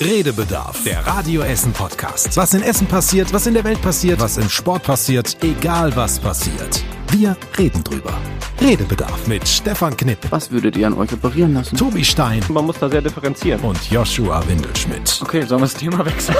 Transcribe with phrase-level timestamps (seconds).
[0.00, 2.34] Redebedarf, der Radio Essen Podcast.
[2.36, 6.18] Was in Essen passiert, was in der Welt passiert, was im Sport passiert, egal was
[6.18, 6.82] passiert.
[7.10, 8.14] Wir reden drüber.
[8.62, 11.76] Redebedarf mit Stefan Knipp, Was würdet ihr an euch operieren lassen?
[11.76, 13.60] Tobi Stein Man muss da sehr differenzieren.
[13.60, 15.20] und Joshua Windelschmidt.
[15.22, 16.36] Okay, sollen wir das Thema wechseln?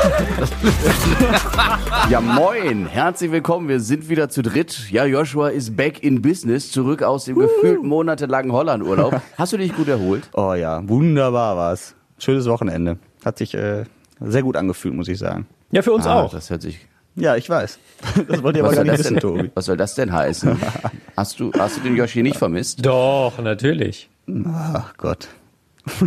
[2.08, 2.86] Ja, moin.
[2.86, 3.68] Herzlich willkommen.
[3.68, 4.90] Wir sind wieder zu dritt.
[4.90, 9.20] Ja, Joshua ist back in business, zurück aus dem gefühlt monatelangen Hollandurlaub.
[9.36, 10.30] Hast du dich gut erholt?
[10.34, 11.94] Oh ja, wunderbar war's.
[12.18, 12.98] Schönes Wochenende.
[13.24, 13.84] Hat sich äh,
[14.20, 15.46] sehr gut angefühlt, muss ich sagen.
[15.70, 16.32] Ja, für uns Ah, auch.
[16.32, 16.78] Das hört sich.
[17.16, 17.78] Ja, ich weiß.
[18.28, 19.50] Das wollt ihr aber Was gar soll, nicht das wissen, denn, Tobi.
[19.54, 20.56] was soll das denn heißen?
[21.16, 22.84] Hast du, hast du den Yoshi nicht vermisst?
[22.86, 24.08] Doch, natürlich.
[24.46, 25.28] Ach Gott.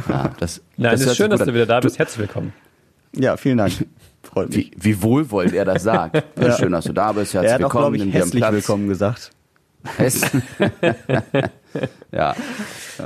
[0.10, 1.56] Ja, das, Nein, das es ist schön, dass gut du an.
[1.56, 2.00] wieder da bist.
[2.00, 2.52] Herzlich willkommen.
[3.16, 3.74] Ja, vielen Dank.
[4.24, 4.72] Freut mich.
[4.78, 6.24] Wie, wie wohlwollend er das sagt.
[6.40, 6.58] Ja.
[6.58, 7.34] Schön, dass du da bist.
[7.36, 8.12] Herzlich er hat auch, willkommen.
[8.12, 8.54] glaube ich, Platz.
[8.54, 9.32] willkommen gesagt.
[9.98, 10.42] Hessen.
[12.12, 12.36] ja.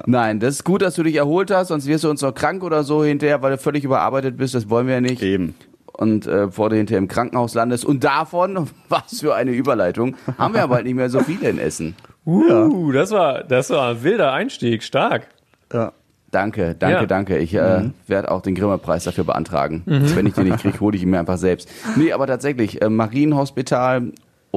[0.06, 2.64] Nein, das ist gut, dass du dich erholt hast, sonst wirst du uns noch krank
[2.64, 4.56] oder so hinterher, weil du völlig überarbeitet bist.
[4.56, 5.22] Das wollen wir ja nicht.
[5.22, 5.56] Eben.
[5.94, 7.84] Und äh, bevor du hinterher im Krankenhaus landest.
[7.86, 11.58] Und davon, was für eine Überleitung, haben wir ja bald nicht mehr so viele in
[11.60, 11.96] Essen.
[12.26, 14.84] Uh, das war, das war ein wilder Einstieg.
[14.84, 15.28] Stark.
[15.74, 15.94] Ja.
[16.30, 17.06] Danke, danke, Ja.
[17.06, 17.38] danke.
[17.38, 19.84] Ich äh, werde auch den Grimme-Preis dafür beantragen.
[19.86, 21.70] Wenn ich den nicht kriege, hole ich ihn mir einfach selbst.
[21.96, 24.12] Nee, aber tatsächlich, äh, Marienhospital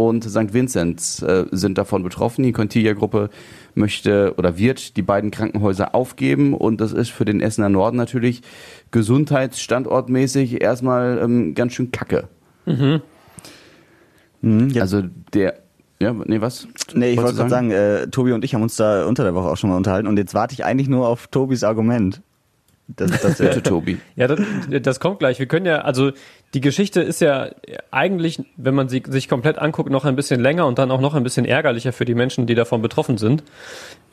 [0.09, 0.55] und St.
[0.55, 2.43] Vincent äh, sind davon betroffen.
[2.43, 3.29] Die Contilla-Gruppe
[3.75, 8.43] möchte oder wird die beiden Krankenhäuser aufgeben und das ist für den Essener Norden natürlich
[8.91, 12.29] gesundheitsstandortmäßig erstmal ähm, ganz schön kacke.
[14.41, 14.83] Mhm, ja.
[14.83, 15.03] Also
[15.35, 15.61] der,
[16.01, 16.67] ja, nee, was?
[16.95, 19.49] Nee, ich wollte gerade sagen, äh, Tobi und ich haben uns da unter der Woche
[19.49, 22.23] auch schon mal unterhalten und jetzt warte ich eigentlich nur auf Tobis Argument.
[22.97, 23.99] Das, das, Bitte, Tobi.
[24.17, 24.41] Ja, das,
[24.83, 25.39] das kommt gleich.
[25.39, 26.13] Wir können ja, also
[26.55, 27.51] die Geschichte ist ja
[27.91, 31.15] eigentlich, wenn man sie sich komplett anguckt, noch ein bisschen länger und dann auch noch
[31.15, 33.45] ein bisschen ärgerlicher für die Menschen, die davon betroffen sind.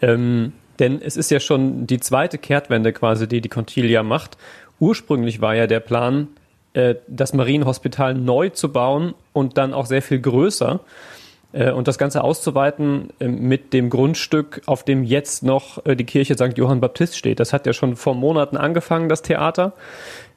[0.01, 4.37] Ähm, denn es ist ja schon die zweite Kehrtwende quasi, die die Contilia macht.
[4.79, 6.27] Ursprünglich war ja der Plan,
[6.73, 10.81] äh, das Marienhospital neu zu bauen und dann auch sehr viel größer
[11.53, 16.03] äh, und das Ganze auszuweiten äh, mit dem Grundstück, auf dem jetzt noch äh, die
[16.03, 16.57] Kirche St.
[16.57, 17.39] Johann Baptist steht.
[17.39, 19.73] Das hat ja schon vor Monaten angefangen, das Theater.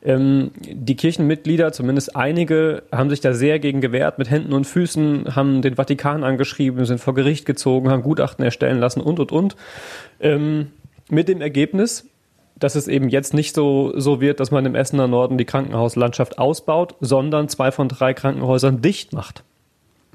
[0.02, 5.36] Ähm, die Kirchenmitglieder, zumindest einige, haben sich da sehr gegen gewehrt, mit Händen und Füßen,
[5.36, 9.56] haben den Vatikan angeschrieben, sind vor Gericht gezogen, haben Gutachten erstellen lassen und, und, und.
[10.20, 10.68] Ähm,
[11.10, 12.06] mit dem Ergebnis,
[12.56, 16.38] dass es eben jetzt nicht so, so wird, dass man im Essener Norden die Krankenhauslandschaft
[16.38, 19.42] ausbaut, sondern zwei von drei Krankenhäusern dicht macht.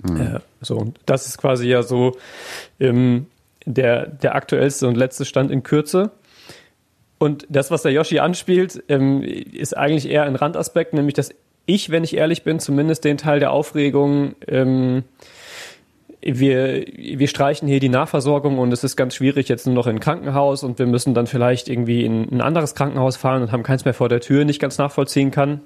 [0.04, 2.18] Äh, so, und das ist quasi ja so
[2.80, 3.28] ähm,
[3.66, 6.12] der, der aktuellste und letzte Stand in Kürze.
[7.18, 11.32] Und das, was der Yoshi anspielt, ähm, ist eigentlich eher ein Randaspekt, nämlich dass
[11.66, 15.04] ich, wenn ich ehrlich bin, zumindest den Teil der Aufregung, ähm,
[16.22, 19.98] wir, wir streichen hier die Nachversorgung und es ist ganz schwierig jetzt nur noch in
[19.98, 23.62] ein Krankenhaus und wir müssen dann vielleicht irgendwie in ein anderes Krankenhaus fahren und haben
[23.62, 25.62] keins mehr vor der Tür, nicht ganz nachvollziehen kann.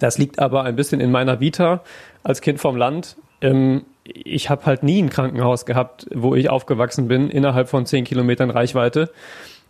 [0.00, 1.84] Das liegt aber ein bisschen in meiner Vita
[2.22, 3.16] als Kind vom Land.
[3.42, 8.04] Ähm, ich habe halt nie ein Krankenhaus gehabt, wo ich aufgewachsen bin, innerhalb von zehn
[8.04, 9.10] Kilometern Reichweite.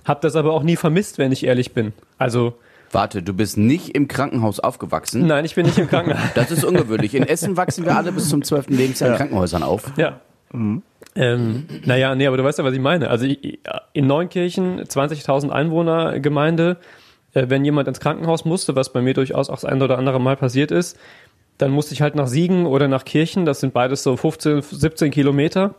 [0.04, 1.92] Hab das aber auch nie vermisst, wenn ich ehrlich bin.
[2.18, 2.54] Also,
[2.92, 5.26] Warte, du bist nicht im Krankenhaus aufgewachsen?
[5.26, 6.30] nein, ich bin nicht im Krankenhaus.
[6.34, 7.14] Das ist ungewöhnlich.
[7.14, 8.68] In Essen wachsen wir alle bis zum 12.
[8.68, 9.90] Lebensjahr in Krankenhäusern auf.
[9.96, 10.20] Ja.
[11.16, 13.10] Ähm, naja, nee, aber du weißt ja, was ich meine.
[13.10, 13.58] Also ich,
[13.92, 16.76] in Neunkirchen, 20.000 Einwohner Gemeinde,
[17.34, 20.20] äh, wenn jemand ins Krankenhaus musste, was bei mir durchaus auch das ein oder andere
[20.20, 20.96] Mal passiert ist,
[21.58, 25.10] dann musste ich halt nach Siegen oder nach Kirchen, das sind beides so 15, 17
[25.10, 25.74] Kilometer.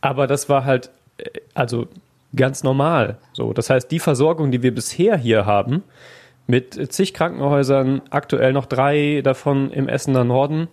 [0.00, 1.24] Aber das war halt, äh,
[1.54, 1.88] also
[2.34, 3.18] ganz normal.
[3.32, 5.82] So, das heißt, die Versorgung, die wir bisher hier haben,
[6.46, 10.68] mit zig Krankenhäusern, aktuell noch drei davon im Essener Norden,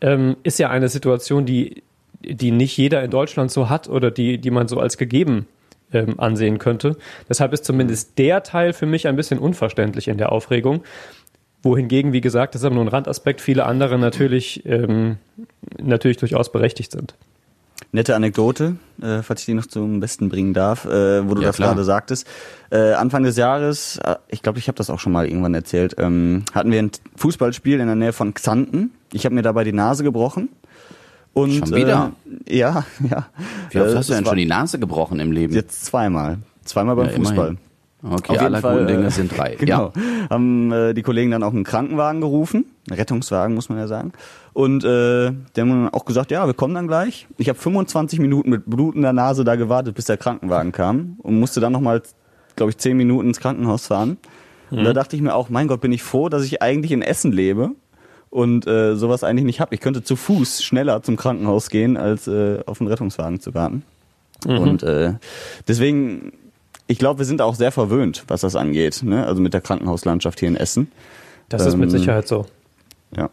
[0.00, 1.82] ähm, ist ja eine Situation, die,
[2.22, 5.46] die nicht jeder in Deutschland so hat oder die, die man so als gegeben
[5.92, 6.96] ähm, ansehen könnte.
[7.28, 10.82] Deshalb ist zumindest der Teil für mich ein bisschen unverständlich in der Aufregung.
[11.62, 15.18] Wohingegen, wie gesagt, das ist aber nur ein Randaspekt, viele andere natürlich, ähm,
[15.78, 17.14] natürlich durchaus berechtigt sind.
[17.92, 21.48] Nette Anekdote, äh, falls ich die noch zum Besten bringen darf, äh, wo du Ja,
[21.48, 21.70] das klar.
[21.70, 22.26] gerade sagtest.
[22.70, 25.96] Äh, Anfang des Jahres, äh, ich glaube, ich habe das auch schon mal irgendwann erzählt,
[25.98, 28.92] ähm, hatten wir ein Fußballspiel in der Nähe von Xanten.
[29.12, 30.48] Ich habe mir dabei die Nase gebrochen.
[31.32, 32.12] Und, Schon wieder?
[32.46, 33.26] Äh, ja, ja.
[33.70, 35.52] Wie oft Äh, hast du denn schon die Nase gebrochen im Leben?
[35.54, 36.38] Jetzt zweimal.
[36.64, 37.34] Zweimal beim Ja, Fußball.
[37.48, 37.58] immerhin.
[38.02, 39.56] Okay, Auf jeden aller Fall, guten Dinge äh, sind drei.
[39.58, 39.92] Genau.
[39.94, 40.30] Ja.
[40.30, 44.12] Haben äh, die Kollegen dann auch einen Krankenwagen gerufen, einen Rettungswagen muss man ja sagen.
[44.52, 47.26] Und äh, die haben dann auch gesagt, ja, wir kommen dann gleich.
[47.36, 51.60] Ich habe 25 Minuten mit blutender Nase da gewartet, bis der Krankenwagen kam und musste
[51.60, 52.02] dann nochmal,
[52.56, 54.18] glaube ich, 10 Minuten ins Krankenhaus fahren.
[54.70, 57.02] Und da dachte ich mir auch, mein Gott, bin ich froh, dass ich eigentlich in
[57.02, 57.72] Essen lebe
[58.30, 59.74] und äh, sowas eigentlich nicht habe.
[59.74, 63.82] Ich könnte zu Fuß schneller zum Krankenhaus gehen, als äh, auf einen Rettungswagen zu warten.
[64.46, 65.14] Und äh,
[65.68, 66.32] deswegen
[66.90, 69.24] ich glaube, wir sind auch sehr verwöhnt, was das angeht, ne?
[69.24, 70.90] also mit der Krankenhauslandschaft hier in Essen.
[71.48, 72.46] Das ist mit Ähm, Sicherheit so.
[73.16, 73.30] Ja.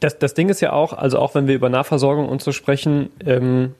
[0.00, 3.10] Das, das Ding ist ja auch, also auch wenn wir über Nahversorgung und so sprechen,
[3.24, 3.76] ähm,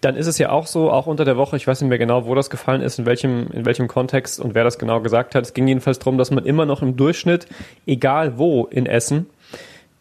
[0.00, 2.26] dann ist es ja auch so, auch unter der Woche, ich weiß nicht mehr genau,
[2.26, 5.44] wo das gefallen ist, in welchem, in welchem Kontext und wer das genau gesagt hat.
[5.44, 7.46] Es ging jedenfalls darum, dass man immer noch im Durchschnitt,
[7.86, 9.26] egal wo in Essen,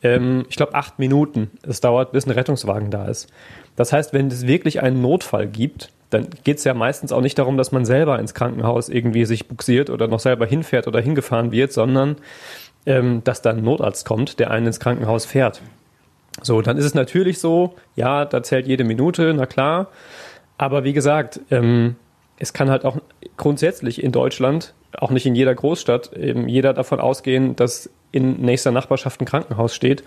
[0.01, 3.27] ähm, ich glaube acht Minuten es dauert, bis ein Rettungswagen da ist.
[3.75, 7.37] Das heißt, wenn es wirklich einen Notfall gibt, dann geht es ja meistens auch nicht
[7.37, 11.51] darum, dass man selber ins Krankenhaus irgendwie sich buxiert oder noch selber hinfährt oder hingefahren
[11.51, 12.17] wird, sondern
[12.85, 15.61] ähm, dass dann ein Notarzt kommt, der einen ins Krankenhaus fährt.
[16.41, 19.87] So, dann ist es natürlich so, ja, da zählt jede Minute, na klar.
[20.57, 21.95] Aber wie gesagt, ähm,
[22.37, 22.97] es kann halt auch
[23.37, 28.71] grundsätzlich in Deutschland, auch nicht in jeder Großstadt, eben jeder davon ausgehen, dass in nächster
[28.71, 30.03] Nachbarschaft ein Krankenhaus steht.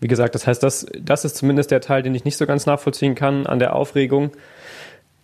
[0.00, 2.66] Wie gesagt, das heißt, das, das ist zumindest der Teil, den ich nicht so ganz
[2.66, 4.30] nachvollziehen kann an der Aufregung.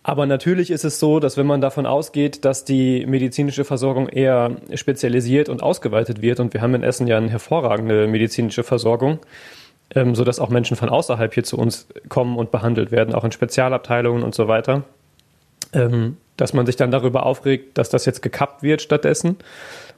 [0.04, 4.56] Aber natürlich ist es so, dass wenn man davon ausgeht, dass die medizinische Versorgung eher
[4.74, 9.20] spezialisiert und ausgeweitet wird, und wir haben in Essen ja eine hervorragende medizinische Versorgung,
[9.94, 13.30] ähm, sodass auch Menschen von außerhalb hier zu uns kommen und behandelt werden, auch in
[13.30, 14.82] Spezialabteilungen und so weiter,
[15.72, 19.36] ähm, dass man sich dann darüber aufregt, dass das jetzt gekappt wird stattdessen,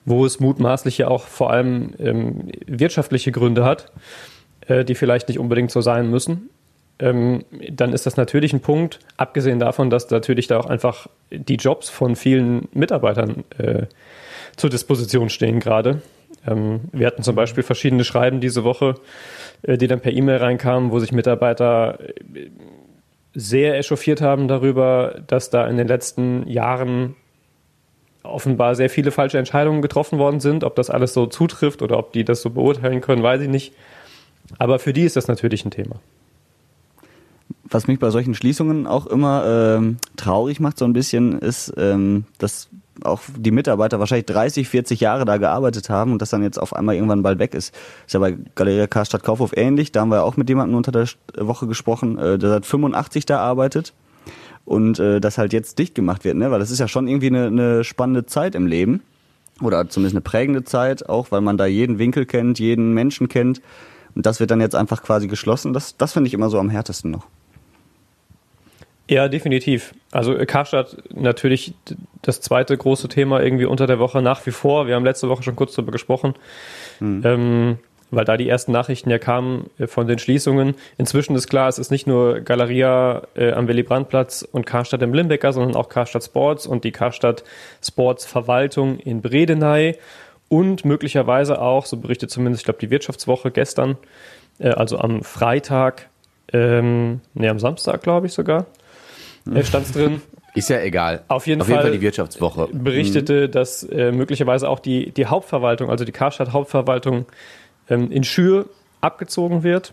[0.05, 3.91] wo es mutmaßlich ja auch vor allem ähm, wirtschaftliche Gründe hat,
[4.67, 6.51] äh, die vielleicht nicht unbedingt so sein müssen.
[6.99, 11.57] Ähm, dann ist das natürlich ein Punkt, abgesehen davon, dass natürlich da auch einfach die
[11.57, 13.87] Jobs von vielen Mitarbeitern äh,
[14.57, 16.03] zur Disposition stehen gerade.
[16.47, 18.95] Ähm, wir hatten zum Beispiel verschiedene Schreiben diese Woche,
[19.63, 22.51] äh, die dann per E-Mail reinkamen, wo sich Mitarbeiter äh,
[23.35, 27.17] sehr echauffiert haben darüber, dass da in den letzten Jahren
[28.23, 30.65] offenbar sehr viele falsche Entscheidungen getroffen worden sind.
[30.65, 33.75] Ob das alles so zutrifft oder ob die das so beurteilen können, weiß ich nicht.
[34.59, 35.97] Aber für die ist das natürlich ein Thema.
[37.69, 42.25] Was mich bei solchen Schließungen auch immer ähm, traurig macht, so ein bisschen, ist, ähm,
[42.39, 42.69] dass
[43.03, 46.77] auch die Mitarbeiter wahrscheinlich 30, 40 Jahre da gearbeitet haben und das dann jetzt auf
[46.77, 47.75] einmal irgendwann bald weg ist.
[48.07, 49.93] Ist ja bei Galeria Karstadt Kaufhof ähnlich.
[49.93, 53.41] Da haben wir auch mit jemandem unter der Woche gesprochen, äh, der seit 85 da
[53.41, 53.93] arbeitet
[54.65, 56.51] und äh, das halt jetzt dicht gemacht wird, ne?
[56.51, 59.03] Weil das ist ja schon irgendwie eine, eine spannende Zeit im Leben
[59.61, 63.61] oder zumindest eine prägende Zeit, auch weil man da jeden Winkel kennt, jeden Menschen kennt.
[64.15, 65.73] Und das wird dann jetzt einfach quasi geschlossen.
[65.73, 67.27] Das, das finde ich immer so am härtesten noch.
[69.09, 69.93] Ja, definitiv.
[70.13, 71.75] Also äh, Karstadt natürlich
[72.23, 74.87] das zweite große Thema irgendwie unter der Woche nach wie vor.
[74.87, 76.35] Wir haben letzte Woche schon kurz darüber gesprochen,
[77.01, 77.79] ähm,
[78.11, 80.75] weil da die ersten Nachrichten ja kamen äh, von den Schließungen.
[80.97, 85.53] Inzwischen ist klar, es ist nicht nur Galeria äh, am Willy-Brandt-Platz und Karstadt im Limbecker,
[85.53, 87.45] sondern auch Karstadt Sports und die Karstadt
[87.83, 89.97] Sports Verwaltung in Bredeney
[90.49, 93.99] und möglicherweise auch, so berichtet zumindest, ich glaube, die Wirtschaftswoche gestern,
[94.59, 96.09] äh, also am Freitag,
[96.55, 98.67] ähm, nee, am Samstag, glaube ich sogar,
[99.65, 100.23] stand es drin,
[100.55, 101.25] Ist ja egal.
[101.29, 102.69] Auf jeden Auf jeden Fall- Fall die Wirtschaftswoche.
[102.73, 107.27] berichtete, dass äh, möglicherweise auch die, die Hauptverwaltung, also die Karstadt Hauptverwaltung
[107.91, 108.67] ähm, in Schür
[109.01, 109.93] abgezogen wird.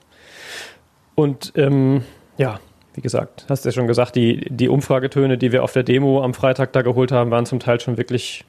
[1.16, 2.04] Und ähm,
[2.38, 2.60] ja,
[2.94, 6.24] wie gesagt, hast du ja schon gesagt, die, die Umfragetöne, die wir auf der Demo
[6.24, 8.46] am Freitag da geholt haben, waren zum Teil schon wirklich,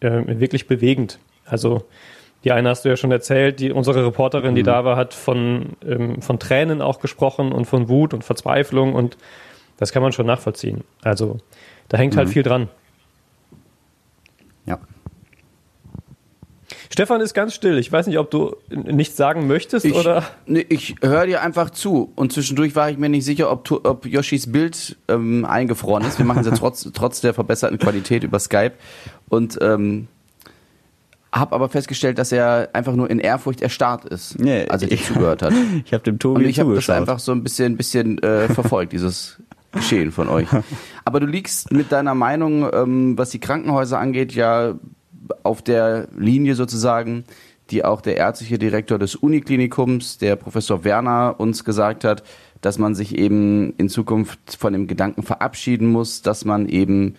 [0.00, 1.18] äh, wirklich bewegend.
[1.44, 1.84] Also
[2.44, 5.76] die eine hast du ja schon erzählt, die, unsere Reporterin, die da war, hat von,
[5.86, 9.16] ähm, von Tränen auch gesprochen und von Wut und Verzweiflung und
[9.78, 10.84] das kann man schon nachvollziehen.
[11.02, 11.38] Also
[11.88, 12.68] da hängt halt viel dran.
[14.64, 14.78] Ja.
[16.90, 17.78] Stefan ist ganz still.
[17.78, 20.24] Ich weiß nicht, ob du nichts sagen möchtest Ich, oder.
[20.46, 22.12] nee, ich höre dir einfach zu.
[22.16, 26.18] Und zwischendurch war ich mir nicht sicher, ob, ob Yoshis Bild ähm, eingefroren ist.
[26.18, 28.72] Wir machen es ja trotz, trotz der verbesserten Qualität über Skype.
[29.28, 30.08] Und ähm,
[31.32, 34.94] habe aber festgestellt, dass er einfach nur in Ehrfurcht erstarrt ist, Nee, als er dir
[34.94, 35.52] ich- zugehört hat.
[35.84, 38.92] Ich habe dem Und Tobi ich habe das einfach so ein bisschen, bisschen äh, verfolgt,
[38.92, 39.40] dieses
[39.76, 40.48] Geschehen von euch.
[41.04, 44.74] Aber du liegst mit deiner Meinung, ähm, was die Krankenhäuser angeht, ja
[45.42, 47.24] auf der Linie sozusagen,
[47.70, 52.22] die auch der ärztliche Direktor des Uniklinikums, der Professor Werner, uns gesagt hat,
[52.60, 57.16] dass man sich eben in Zukunft von dem Gedanken verabschieden muss, dass man eben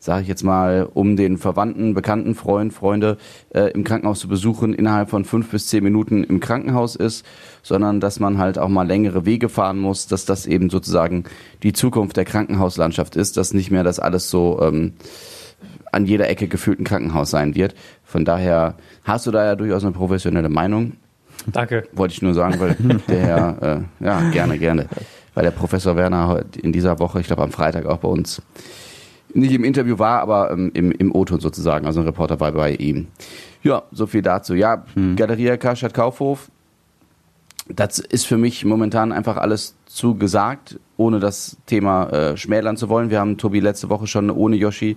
[0.00, 3.18] sage ich jetzt mal, um den Verwandten, Bekannten, Freund, Freunde
[3.50, 7.24] äh, im Krankenhaus zu besuchen, innerhalb von fünf bis zehn Minuten im Krankenhaus ist,
[7.62, 11.24] sondern dass man halt auch mal längere Wege fahren muss, dass das eben sozusagen
[11.62, 14.94] die Zukunft der Krankenhauslandschaft ist, dass nicht mehr das alles so ähm,
[15.92, 17.74] an jeder Ecke gefühlt ein Krankenhaus sein wird.
[18.02, 20.94] Von daher hast du da ja durchaus eine professionelle Meinung,
[21.46, 21.86] Danke.
[21.92, 22.74] wollte ich nur sagen, weil
[23.06, 24.86] der Herr, äh, ja, gerne, gerne.
[25.34, 28.42] Weil der Professor Werner heute in dieser Woche, ich glaube am Freitag auch bei uns,
[29.34, 32.74] nicht im Interview war, aber ähm, im, im O-Ton sozusagen, also ein Reporter war bei
[32.74, 33.08] ihm.
[33.62, 34.54] Ja, so viel dazu.
[34.54, 34.84] Ja,
[35.16, 36.50] Galeria Karstadt Kaufhof
[37.74, 42.88] das ist für mich momentan einfach alles zu gesagt, ohne das Thema äh, schmälern zu
[42.88, 43.10] wollen.
[43.10, 44.96] Wir haben Tobi letzte Woche schon ohne Yoshi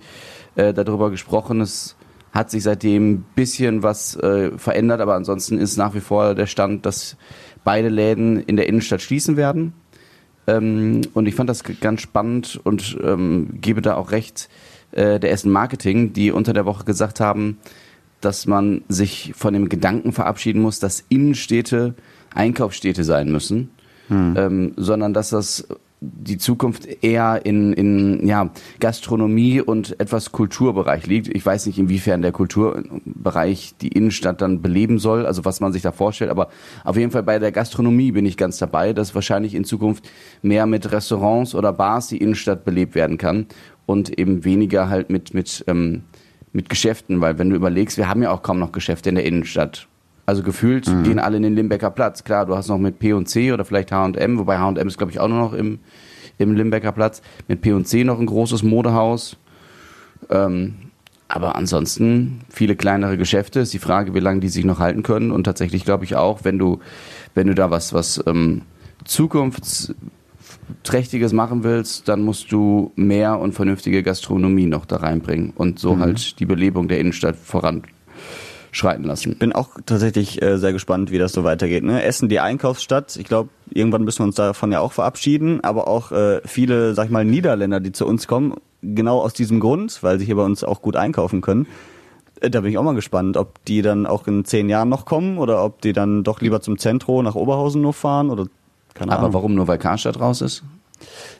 [0.56, 1.62] äh, darüber gesprochen.
[1.62, 1.96] Es
[2.32, 6.48] hat sich seitdem ein bisschen was äh, verändert, aber ansonsten ist nach wie vor der
[6.48, 7.16] Stand, dass
[7.64, 9.74] beide Läden in der Innenstadt schließen werden.
[10.48, 14.50] Ähm, und ich fand das ganz spannend und ähm, gebe da auch recht
[14.92, 17.60] äh, der Essen Marketing, die unter der Woche gesagt haben,
[18.22, 21.96] dass man sich von dem Gedanken verabschieden muss, dass Innenstädte
[22.34, 23.72] Einkaufsstädte sein müssen,
[24.08, 24.34] hm.
[24.38, 25.68] ähm, sondern dass das
[26.04, 31.28] die Zukunft eher in, in ja, Gastronomie und etwas Kulturbereich liegt.
[31.30, 35.82] Ich weiß nicht, inwiefern der Kulturbereich die Innenstadt dann beleben soll, also was man sich
[35.82, 36.50] da vorstellt, aber
[36.84, 40.10] auf jeden Fall bei der Gastronomie bin ich ganz dabei, dass wahrscheinlich in Zukunft
[40.42, 43.46] mehr mit Restaurants oder Bars die Innenstadt belebt werden kann
[43.86, 46.04] und eben weniger halt mit, mit, ähm,
[46.52, 49.26] mit Geschäften, weil wenn du überlegst, wir haben ja auch kaum noch Geschäfte in der
[49.26, 49.88] Innenstadt.
[50.26, 51.04] Also gefühlt mhm.
[51.04, 52.24] gehen alle in den Limbecker Platz.
[52.24, 55.28] Klar, du hast noch mit P&C oder vielleicht H&M, wobei H&M ist glaube ich auch
[55.28, 55.80] nur noch im,
[56.38, 57.22] im Limbecker Platz.
[57.48, 59.38] Mit P&C noch ein großes Modehaus.
[60.30, 60.76] Ähm,
[61.28, 63.62] aber ansonsten viele kleinere Geschäfte.
[63.62, 65.32] Ist die Frage, wie lange die sich noch halten können.
[65.32, 66.78] Und tatsächlich glaube ich auch, wenn du,
[67.34, 68.62] wenn du da was, was ähm,
[69.04, 75.96] zukunftsträchtiges machen willst, dann musst du mehr und vernünftige Gastronomie noch da reinbringen und so
[75.96, 76.02] mhm.
[76.02, 77.82] halt die Belebung der Innenstadt voran
[78.74, 79.36] schreiten lassen.
[79.38, 81.84] Bin auch tatsächlich äh, sehr gespannt, wie das so weitergeht.
[81.84, 82.04] Ne?
[82.04, 83.16] Essen die Einkaufsstadt.
[83.16, 85.64] Ich glaube, irgendwann müssen wir uns davon ja auch verabschieden.
[85.64, 89.60] Aber auch äh, viele, sag ich mal, Niederländer, die zu uns kommen, genau aus diesem
[89.60, 91.68] Grund, weil sie hier bei uns auch gut einkaufen können.
[92.42, 95.06] Äh, da bin ich auch mal gespannt, ob die dann auch in zehn Jahren noch
[95.06, 98.48] kommen oder ob die dann doch lieber zum Zentro nach Oberhausen nur fahren oder
[98.94, 99.26] keine Ahnung.
[99.26, 100.64] Aber warum nur, weil Karstadt raus ist?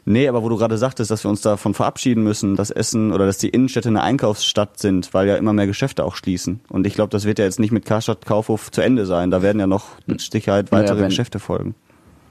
[0.06, 3.26] Nee, aber wo du gerade sagtest, dass wir uns davon verabschieden müssen, dass Essen oder
[3.26, 6.60] dass die Innenstädte eine Einkaufsstadt sind, weil ja immer mehr Geschäfte auch schließen.
[6.70, 9.32] Und ich glaube, das wird ja jetzt nicht mit Karstadt Kaufhof zu Ende sein.
[9.32, 11.76] Da werden ja noch mit Sicherheit weitere naja, wenn, Geschäfte folgen.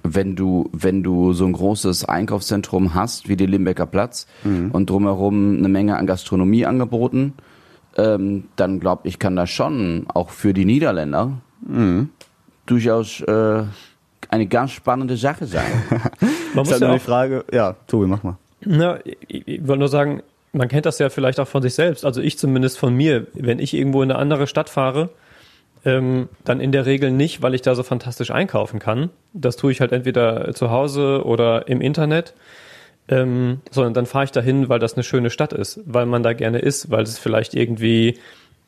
[0.02, 4.70] Wenn du, wenn du so ein großes Einkaufszentrum hast wie die Limbecker Platz mhm.
[4.72, 7.34] und drumherum eine Menge an Gastronomie angeboten,
[7.96, 12.10] ähm, dann glaube ich, kann das schon auch für die Niederländer mhm.
[12.66, 13.64] durchaus äh,
[14.32, 15.70] eine ganz spannende Sache sein.
[16.54, 18.38] Man muss ja nur die Frage, ja, Tobi, mach mal.
[18.64, 20.22] Na, ich, ich wollte nur sagen,
[20.52, 23.58] man kennt das ja vielleicht auch von sich selbst, also ich zumindest von mir, wenn
[23.58, 25.10] ich irgendwo in eine andere Stadt fahre,
[25.84, 29.10] ähm, dann in der Regel nicht, weil ich da so fantastisch einkaufen kann.
[29.32, 32.34] Das tue ich halt entweder zu Hause oder im Internet.
[33.08, 36.34] Ähm, sondern dann fahre ich dahin, weil das eine schöne Stadt ist, weil man da
[36.34, 38.18] gerne ist, weil es vielleicht irgendwie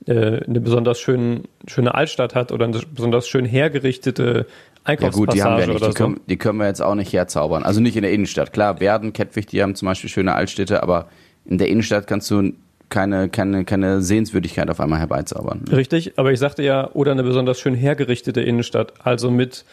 [0.06, 4.46] eine besonders schön, schöne Altstadt hat oder eine besonders schön hergerichtete
[4.84, 5.86] Einkaufspassage ja gut, die haben wir nicht.
[5.86, 7.62] Die können, die können wir jetzt auch nicht herzaubern.
[7.62, 8.52] Also nicht in der Innenstadt.
[8.52, 11.08] Klar, Werden, Kettwig, die haben zum Beispiel schöne Altstädte, aber
[11.46, 12.52] in der Innenstadt kannst du
[12.90, 15.64] keine, keine, keine Sehenswürdigkeit auf einmal herbeizaubern.
[15.72, 18.92] Richtig, aber ich sagte ja, oder eine besonders schön hergerichtete Innenstadt.
[19.02, 19.64] Also mit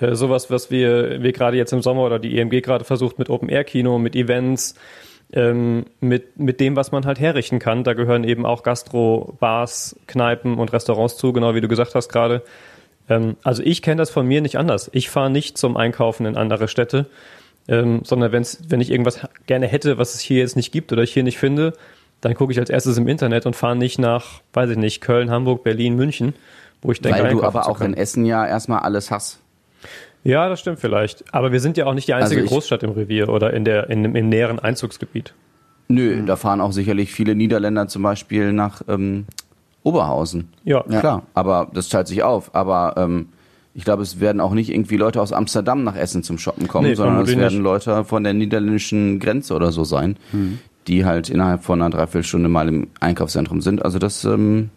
[0.00, 3.30] äh, sowas, was wir, wir gerade jetzt im Sommer oder die EMG gerade versucht mit
[3.30, 4.74] Open-Air-Kino, mit Events,
[5.32, 7.84] ähm, mit, mit dem, was man halt herrichten kann.
[7.84, 12.08] Da gehören eben auch Gastro, Bars, Kneipen und Restaurants zu, genau wie du gesagt hast
[12.08, 12.42] gerade.
[13.08, 14.90] Ähm, also ich kenne das von mir nicht anders.
[14.92, 17.06] Ich fahre nicht zum Einkaufen in andere Städte,
[17.68, 21.02] ähm, sondern wenn's, wenn ich irgendwas gerne hätte, was es hier jetzt nicht gibt oder
[21.02, 21.74] ich hier nicht finde,
[22.20, 25.30] dann gucke ich als erstes im Internet und fahre nicht nach, weiß ich nicht, Köln,
[25.30, 26.34] Hamburg, Berlin, München,
[26.82, 29.40] wo ich denke, Weil du aber auch in Essen ja erstmal alles hast.
[30.24, 31.32] Ja, das stimmt vielleicht.
[31.32, 33.88] Aber wir sind ja auch nicht die einzige also Großstadt im Revier oder in der,
[33.90, 35.34] in, im näheren Einzugsgebiet.
[35.88, 36.26] Nö, mhm.
[36.26, 39.26] da fahren auch sicherlich viele Niederländer zum Beispiel nach ähm,
[39.82, 40.48] Oberhausen.
[40.64, 40.84] Ja.
[40.88, 41.00] ja.
[41.00, 42.54] Klar, aber das teilt sich auf.
[42.54, 43.28] Aber ähm,
[43.74, 46.88] ich glaube, es werden auch nicht irgendwie Leute aus Amsterdam nach Essen zum Shoppen kommen,
[46.88, 47.62] nee, sondern es werden nicht.
[47.62, 50.58] Leute von der niederländischen Grenze oder so sein, mhm.
[50.88, 53.82] die halt innerhalb von einer Dreiviertelstunde mal im Einkaufszentrum sind.
[53.82, 54.70] Also das, ähm,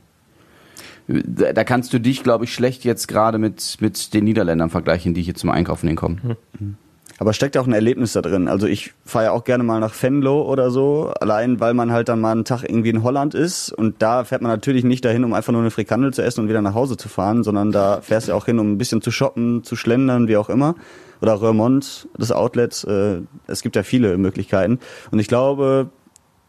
[1.07, 5.21] da kannst du dich, glaube ich, schlecht jetzt gerade mit, mit den Niederländern vergleichen, die
[5.21, 6.37] hier zum Einkaufen hinkommen.
[6.59, 6.77] Mhm.
[7.21, 8.47] Aber steckt auch ein Erlebnis da drin.
[8.47, 12.09] Also ich fahre ja auch gerne mal nach Venlo oder so, allein weil man halt
[12.09, 15.23] dann mal einen Tag irgendwie in Holland ist und da fährt man natürlich nicht dahin,
[15.23, 18.01] um einfach nur eine Frikandel zu essen und wieder nach Hause zu fahren, sondern da
[18.01, 20.73] fährst du auch hin, um ein bisschen zu shoppen, zu schlendern, wie auch immer.
[21.21, 24.79] Oder Reumont, das Outlet, äh, es gibt ja viele Möglichkeiten.
[25.11, 25.91] Und ich glaube,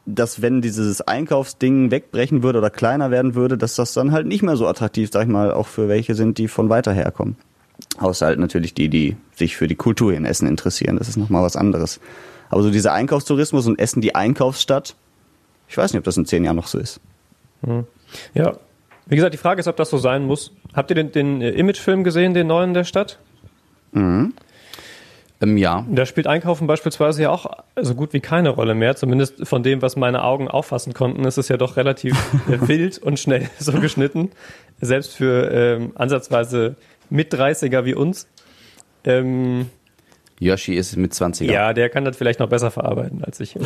[0.05, 4.43] dass wenn dieses Einkaufsding wegbrechen würde oder kleiner werden würde, dass das dann halt nicht
[4.43, 7.37] mehr so attraktiv, sag ich mal, auch für welche sind, die von weiter herkommen.
[7.99, 10.97] Außer halt natürlich die, die sich für die Kultur in Essen interessieren.
[10.97, 12.01] Das ist nochmal was anderes.
[12.49, 14.95] Aber so dieser Einkaufstourismus und Essen die Einkaufsstadt,
[15.69, 17.01] ich weiß nicht, ob das in zehn Jahren noch so ist.
[17.65, 17.87] Hm.
[18.35, 18.57] Ja,
[19.07, 20.53] wie gesagt, die Frage ist, ob das so sein muss.
[20.75, 23.19] Habt ihr den, den Imagefilm gesehen, den neuen der Stadt?
[23.93, 24.35] Mhm.
[25.43, 25.85] Ähm, ja.
[25.91, 28.97] Da spielt Einkaufen beispielsweise ja auch so gut wie keine Rolle mehr.
[28.97, 33.19] Zumindest von dem, was meine Augen auffassen konnten, ist es ja doch relativ wild und
[33.19, 34.31] schnell so geschnitten.
[34.81, 36.77] Selbst für ähm, ansatzweise
[37.11, 38.29] mit 30er wie uns.
[39.05, 39.69] Ähm,
[40.43, 41.45] Yoshi ist mit 20er.
[41.45, 43.57] ja, der kann das vielleicht noch besser verarbeiten als ich.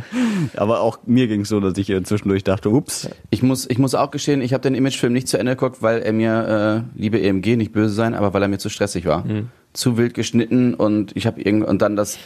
[0.56, 3.94] Aber auch mir ging es so, dass ich zwischendurch dachte, ups, Ich muss, ich muss
[3.94, 7.20] auch gestehen, ich habe den Imagefilm nicht zu Ende geguckt, weil er mir, äh, liebe
[7.20, 9.24] EMG, nicht böse sein, aber weil er mir zu stressig war.
[9.72, 12.18] Zu wild geschnitten und ich habe irgend und dann das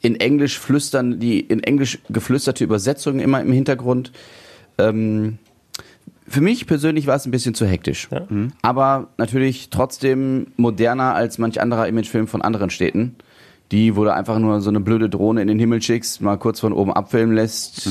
[0.00, 4.12] in Englisch flüstern, die in Englisch geflüsterte Übersetzung immer im Hintergrund.
[4.78, 5.38] Ähm,
[6.28, 8.08] für mich persönlich war es ein bisschen zu hektisch.
[8.10, 8.26] Ja.
[8.62, 13.16] Aber natürlich trotzdem moderner als manch anderer Imagefilm von anderen Städten.
[13.72, 16.60] Die, wo du einfach nur so eine blöde Drohne in den Himmel schickst, mal kurz
[16.60, 17.88] von oben abfilmen lässt,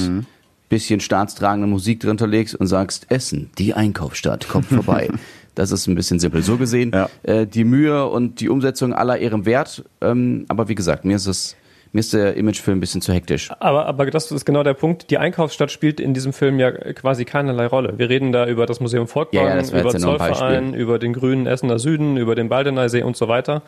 [0.70, 5.10] bisschen staatstragende Musik drunter legst und sagst, Essen, die Einkaufsstadt, kommt vorbei.
[5.56, 6.44] das ist ein bisschen simpel.
[6.44, 7.10] So gesehen, Ja.
[7.24, 9.84] äh, die Mühe und die Umsetzung aller ihrem Wert.
[10.00, 11.58] Ähm, aber wie gesagt, mir ist es,
[11.92, 13.51] mir ist der Imagefilm ein bisschen zu hektisch.
[13.60, 15.10] Aber, aber das ist genau der Punkt.
[15.10, 17.94] Die Einkaufsstadt spielt in diesem Film ja quasi keinerlei Rolle.
[17.98, 21.48] Wir reden da über das Museum Volkwang, Ja, ja, über ja Zollverein, über den grünen
[21.48, 23.62] Essener Süden, über den Baldeneysee und so weiter.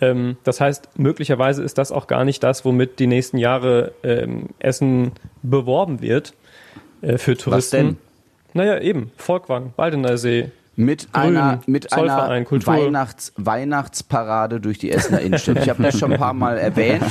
[0.00, 4.48] Ähm, das heißt, möglicherweise ist das auch gar nicht das, womit die nächsten Jahre ähm,
[4.58, 6.34] Essen beworben wird
[7.02, 7.76] äh, für Touristen.
[7.76, 7.96] denn?
[8.54, 9.12] Naja, eben.
[9.16, 10.50] Volkwang, Baldeneysee.
[10.74, 12.06] Mit Grün, einer, mit einer
[12.46, 12.46] Zollverein.
[12.66, 15.58] Weihnachts, Weihnachtsparade durch die Essener Innenstadt.
[15.58, 17.04] Ich habe das schon ein paar Mal erwähnt.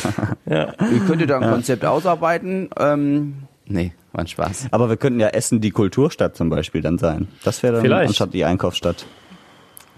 [0.48, 0.74] Ja.
[0.92, 2.70] Ihr könntet da ein Konzept ausarbeiten.
[2.80, 3.36] Ähm,
[3.68, 4.68] nee, war ein Spaß.
[4.72, 7.28] aber wir könnten ja Essen die Kulturstadt zum Beispiel dann sein.
[7.44, 8.10] Das wäre dann Vielleicht.
[8.10, 9.06] anstatt die Einkaufsstadt.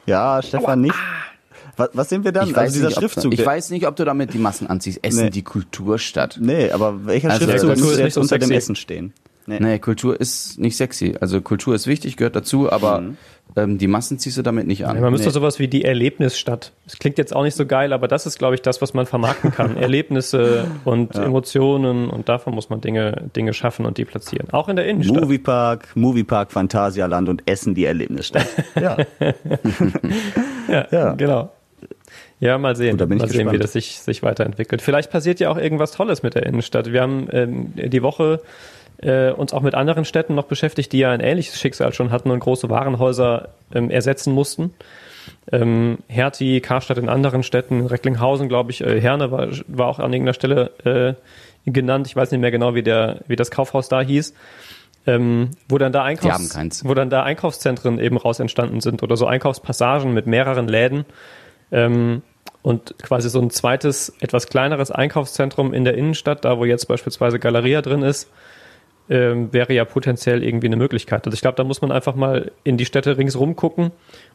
[0.06, 0.96] Ja, Stefan, nicht?
[1.78, 2.50] Was, was sind wir dann?
[2.50, 3.34] Ich also weiß, dieser nicht, ob, Schriftzug.
[3.34, 5.00] ich weiß nicht, ob du damit die Massen anziehst.
[5.04, 5.30] Essen, Nee.
[5.30, 6.38] die Kulturstadt.
[6.42, 8.52] Nee, aber welcher Also, Schriftzug Kultur nicht jetzt unter dem.
[8.52, 9.14] Essen stehen?
[9.46, 9.60] Nee.
[9.60, 11.16] Nee, Kultur ist nicht sexy.
[11.20, 13.18] Also Kultur ist wichtig, gehört dazu, aber Mhm.
[13.58, 14.96] ähm, die Massen ziehst du damit nicht an.
[14.96, 15.34] Ja, man müsste Nee.
[15.34, 16.72] sowas wie die Erlebnisstadt.
[16.86, 19.06] Das klingt jetzt auch nicht so geil, aber das ist, glaube ich, das, was man
[19.06, 19.76] vermarkten kann.
[19.90, 24.48] Erlebnisse und Emotionen und davon muss man Dinge, Dinge schaffen und die platzieren.
[24.52, 25.22] Auch in der Innenstadt.
[25.22, 28.48] Moviepark, Moviepark Phantasialand und Essen die Erlebnisstadt.
[28.80, 28.98] Ja.
[30.70, 31.14] Ja, Ja.
[31.14, 31.52] genau.
[32.40, 33.64] Ja, mal sehen, Gut, da bin ich mal sehen, wie gespannt.
[33.64, 34.82] das sich, sich weiterentwickelt.
[34.82, 36.92] Vielleicht passiert ja auch irgendwas Tolles mit der Innenstadt.
[36.92, 38.42] Wir haben ähm, die Woche
[38.98, 42.32] äh, uns auch mit anderen Städten noch beschäftigt, die ja ein ähnliches Schicksal schon hatten
[42.32, 44.74] und große Warenhäuser ähm, ersetzen mussten.
[45.52, 50.14] Ähm, Hertie, Karstadt in anderen Städten, Recklinghausen, glaube ich, äh, Herne war, war auch an
[50.14, 51.18] irgendeiner Stelle
[51.66, 52.08] äh, genannt.
[52.08, 54.34] Ich weiß nicht mehr genau, wie, der, wie das Kaufhaus da hieß.
[55.06, 59.28] Ähm, wo dann da Einkaufs wo dann da Einkaufszentren eben raus entstanden sind oder so
[59.28, 61.04] Einkaufspassagen mit mehreren Läden
[61.74, 62.22] ähm,
[62.62, 67.38] und quasi so ein zweites, etwas kleineres Einkaufszentrum in der Innenstadt, da wo jetzt beispielsweise
[67.38, 68.30] Galeria drin ist,
[69.10, 71.26] ähm, wäre ja potenziell irgendwie eine Möglichkeit.
[71.26, 73.92] Also ich glaube, da muss man einfach mal in die Städte ringsrum gucken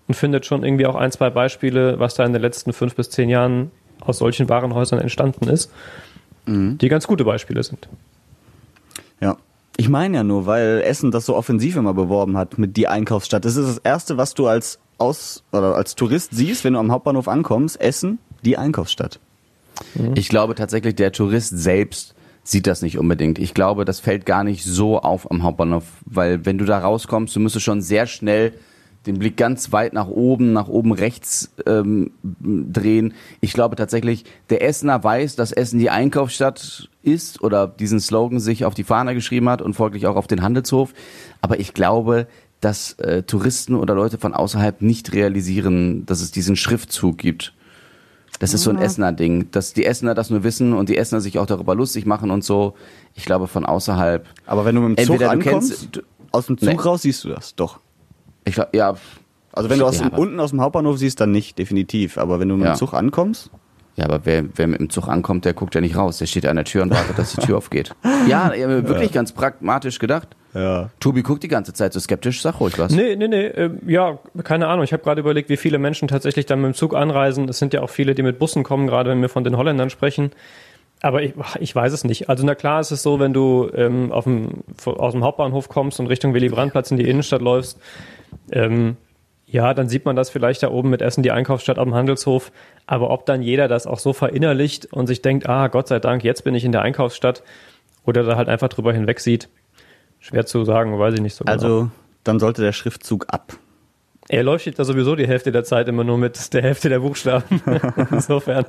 [0.06, 3.10] und findet schon irgendwie auch ein, zwei Beispiele, was da in den letzten fünf bis
[3.10, 5.72] zehn Jahren aus solchen Warenhäusern entstanden ist,
[6.46, 7.88] die ganz gute Beispiele sind.
[9.20, 9.36] Ja.
[9.76, 13.44] Ich meine ja nur, weil Essen das so offensiv immer beworben hat mit die Einkaufsstadt.
[13.44, 16.90] Das ist das erste, was du als aus oder als Tourist siehst, wenn du am
[16.90, 17.80] Hauptbahnhof ankommst.
[17.80, 19.20] Essen, die Einkaufsstadt.
[20.14, 22.14] Ich glaube tatsächlich, der Tourist selbst
[22.50, 23.38] sieht das nicht unbedingt.
[23.38, 27.36] Ich glaube, das fällt gar nicht so auf am Hauptbahnhof, weil wenn du da rauskommst,
[27.36, 28.54] du müsstest schon sehr schnell
[29.06, 33.14] den Blick ganz weit nach oben, nach oben rechts ähm, drehen.
[33.40, 38.64] Ich glaube tatsächlich, der Essener weiß, dass Essen die Einkaufsstadt ist oder diesen Slogan sich
[38.64, 40.94] auf die Fahne geschrieben hat und folglich auch auf den Handelshof.
[41.40, 42.26] Aber ich glaube,
[42.60, 47.52] dass äh, Touristen oder Leute von außerhalb nicht realisieren, dass es diesen Schriftzug gibt.
[48.40, 51.20] Das ist so ein Essener Ding, dass die Essener das nur wissen und die Essener
[51.20, 52.74] sich auch darüber lustig machen und so.
[53.14, 54.26] Ich glaube von außerhalb.
[54.46, 56.76] Aber wenn du mit dem Zug Entweder du ankommst, kennst, du- aus dem Zug Nee.
[56.76, 57.80] raus siehst du das, doch.
[58.44, 58.94] ich glaube, ja,
[59.52, 62.16] Also wenn du aus Ja, dem, unten aus dem Hauptbahnhof siehst, dann nicht, definitiv.
[62.18, 62.74] Aber wenn du mit Ja.
[62.74, 63.50] dem Zug ankommst,
[63.96, 66.18] ja, aber wer, wer mit dem Zug ankommt, der guckt ja nicht raus.
[66.18, 67.92] Der steht an der Tür und wartet, dass die Tür aufgeht.
[68.28, 70.28] Ja, ja, wirklich ganz pragmatisch gedacht.
[70.54, 70.90] Ja.
[71.00, 72.92] Tobi guckt die ganze Zeit so skeptisch, sag ruhig was.
[72.92, 74.84] Nee, nee, nee, äh, ja, keine Ahnung.
[74.84, 77.48] Ich habe gerade überlegt, wie viele Menschen tatsächlich dann mit dem Zug anreisen.
[77.48, 79.90] Es sind ja auch viele, die mit Bussen kommen, gerade wenn wir von den Holländern
[79.90, 80.30] sprechen.
[81.00, 82.28] Aber ich, ich weiß es nicht.
[82.28, 86.00] Also na klar ist es so, wenn du ähm, auf dem, aus dem Hauptbahnhof kommst
[86.00, 87.78] und Richtung Willy-Brandt-Platz in die Innenstadt läufst,
[88.50, 88.96] ähm,
[89.46, 92.52] ja, dann sieht man das vielleicht da oben mit Essen, die Einkaufsstadt am Handelshof.
[92.86, 96.24] Aber ob dann jeder das auch so verinnerlicht und sich denkt, ah, Gott sei Dank,
[96.24, 97.42] jetzt bin ich in der Einkaufsstadt
[98.04, 99.48] oder da halt einfach drüber hinweg sieht,
[100.20, 101.52] schwer zu sagen, weiß ich nicht so genau.
[101.52, 101.90] Also
[102.24, 103.54] dann sollte der Schriftzug ab.
[104.28, 107.62] Er leuchtet da sowieso die Hälfte der Zeit immer nur mit der Hälfte der Buchstaben.
[108.10, 108.66] Insofern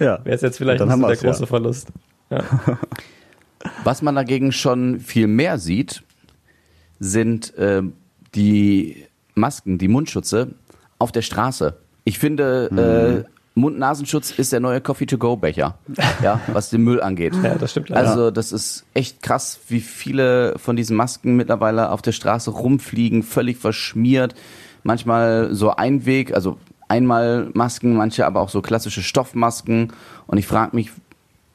[0.00, 0.18] Ja.
[0.24, 1.30] wäre es jetzt vielleicht nicht so der wir's, ja.
[1.30, 1.88] große Verlust.
[2.30, 2.42] Ja.
[3.84, 6.02] Was man dagegen schon viel mehr sieht,
[6.98, 7.82] sind äh,
[8.34, 10.54] die Masken, die Mundschutze
[10.98, 11.76] auf der Straße.
[12.04, 15.76] Ich finde, äh, Mund-Nasenschutz ist der neue Coffee-to-go-Becher,
[16.22, 17.34] ja, was den Müll angeht.
[17.42, 18.08] ja, das stimmt leider.
[18.08, 23.22] Also das ist echt krass, wie viele von diesen Masken mittlerweile auf der Straße rumfliegen,
[23.22, 24.34] völlig verschmiert.
[24.84, 26.56] Manchmal so Einweg, also
[26.88, 29.92] Einmalmasken, manche aber auch so klassische Stoffmasken.
[30.26, 30.90] Und ich frage mich,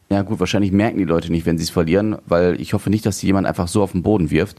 [0.10, 3.06] ja gut, wahrscheinlich merken die Leute nicht, wenn sie es verlieren, weil ich hoffe nicht,
[3.06, 4.58] dass sie jemand einfach so auf den Boden wirft.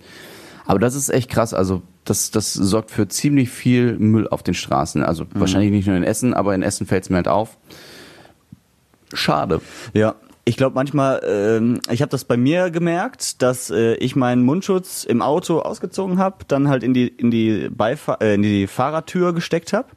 [0.68, 1.54] Aber das ist echt krass.
[1.54, 5.02] Also das, das sorgt für ziemlich viel Müll auf den Straßen.
[5.02, 5.28] Also mhm.
[5.40, 7.56] wahrscheinlich nicht nur in Essen, aber in Essen fällt es mir halt auf.
[9.14, 9.62] Schade.
[9.94, 14.42] Ja, ich glaube manchmal, ähm, ich habe das bei mir gemerkt, dass äh, ich meinen
[14.42, 18.66] Mundschutz im Auto ausgezogen habe, dann halt in die in die Beifahr äh, in die
[18.66, 19.88] Fahrertür gesteckt habe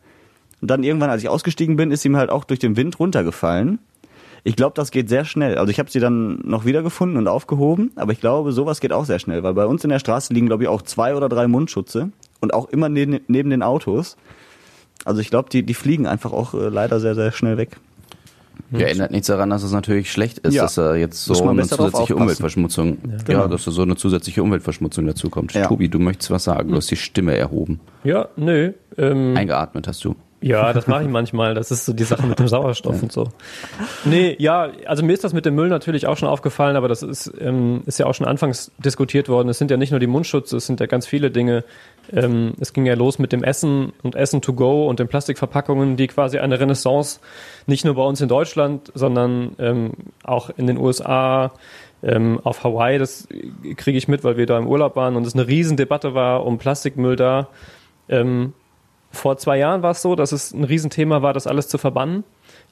[0.62, 3.80] und dann irgendwann, als ich ausgestiegen bin, ist ihm halt auch durch den Wind runtergefallen.
[4.44, 5.58] Ich glaube, das geht sehr schnell.
[5.58, 9.06] Also ich habe sie dann noch wiedergefunden und aufgehoben, aber ich glaube, sowas geht auch
[9.06, 11.48] sehr schnell, weil bei uns in der Straße liegen, glaube ich, auch zwei oder drei
[11.48, 14.18] Mundschutze und auch immer neben, neben den Autos.
[15.06, 17.78] Also ich glaube, die, die fliegen einfach auch äh, leider sehr, sehr schnell weg.
[18.72, 20.64] Ja, erinnert nichts daran, dass es natürlich schlecht ist, ja.
[20.64, 23.18] dass da jetzt so eine zusätzliche Umweltverschmutzung, ja.
[23.26, 23.40] Genau.
[23.42, 23.48] ja.
[23.48, 25.54] dass da so eine zusätzliche Umweltverschmutzung dazu kommt.
[25.54, 25.68] Ja.
[25.68, 27.80] Tobi, du möchtest was sagen, du hast die Stimme erhoben.
[28.04, 28.74] Ja, nö.
[28.98, 30.16] Ähm, Eingeatmet hast du.
[30.42, 31.54] Ja, das mache ich manchmal.
[31.54, 33.30] Das ist so die Sache mit dem Sauerstoff und so.
[34.06, 37.04] Nee, ja, also mir ist das mit dem Müll natürlich auch schon aufgefallen, aber das
[37.04, 39.50] ist, ähm, ist ja auch schon anfangs diskutiert worden.
[39.50, 41.64] Es sind ja nicht nur die Mundschutze, es sind ja ganz viele Dinge.
[42.12, 45.96] Ähm, es ging ja los mit dem Essen und Essen to go und den Plastikverpackungen,
[45.96, 47.20] die quasi eine Renaissance
[47.68, 49.92] nicht nur bei uns in Deutschland, sondern ähm,
[50.24, 51.52] auch in den USA,
[52.04, 53.28] ähm, auf Hawaii, das
[53.78, 56.58] kriege ich mit, weil wir da im Urlaub waren und es eine Riesendebatte war um
[56.58, 57.48] Plastikmüll da.
[58.10, 58.54] Ähm,
[59.12, 62.24] vor zwei Jahren war es so, dass es ein Riesenthema war, das alles zu verbannen.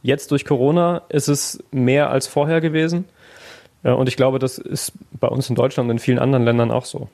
[0.02, 3.06] Jetzt durch Corona ist es mehr als vorher gewesen.
[3.84, 6.71] Ja, und ich glaube, das ist bei uns in Deutschland und in vielen anderen Ländern
[6.71, 7.10] auch so.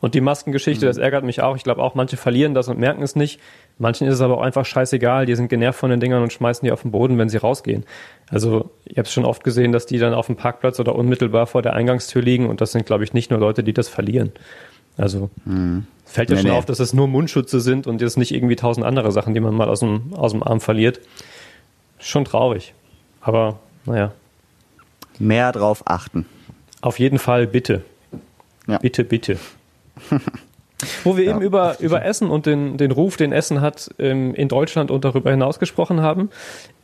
[0.00, 0.88] Und die Maskengeschichte, mhm.
[0.88, 1.56] das ärgert mich auch.
[1.56, 3.40] Ich glaube auch, manche verlieren das und merken es nicht.
[3.78, 5.26] Manchen ist es aber auch einfach scheißegal.
[5.26, 7.84] Die sind genervt von den Dingern und schmeißen die auf den Boden, wenn sie rausgehen.
[8.28, 11.46] Also ich habe es schon oft gesehen, dass die dann auf dem Parkplatz oder unmittelbar
[11.46, 12.48] vor der Eingangstür liegen.
[12.48, 14.32] Und das sind, glaube ich, nicht nur Leute, die das verlieren.
[14.96, 15.86] Also mhm.
[16.04, 16.56] fällt ja nee, schon nee.
[16.56, 19.54] auf, dass es nur Mundschutze sind und jetzt nicht irgendwie tausend andere Sachen, die man
[19.54, 21.00] mal aus dem, aus dem Arm verliert.
[21.98, 22.74] Schon traurig.
[23.20, 24.12] Aber naja.
[25.18, 26.26] Mehr drauf achten.
[26.80, 27.84] Auf jeden Fall bitte.
[28.66, 28.78] Ja.
[28.78, 29.38] Bitte, bitte.
[31.04, 31.30] Wo wir ja.
[31.32, 35.04] eben über, über Essen und den, den Ruf, den Essen hat, ähm, in Deutschland und
[35.04, 36.30] darüber hinaus gesprochen haben.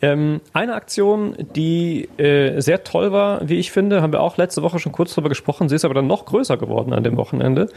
[0.03, 4.63] Ähm, eine Aktion, die äh, sehr toll war, wie ich finde, haben wir auch letzte
[4.63, 5.69] Woche schon kurz darüber gesprochen.
[5.69, 7.69] Sie ist aber dann noch größer geworden an dem Wochenende.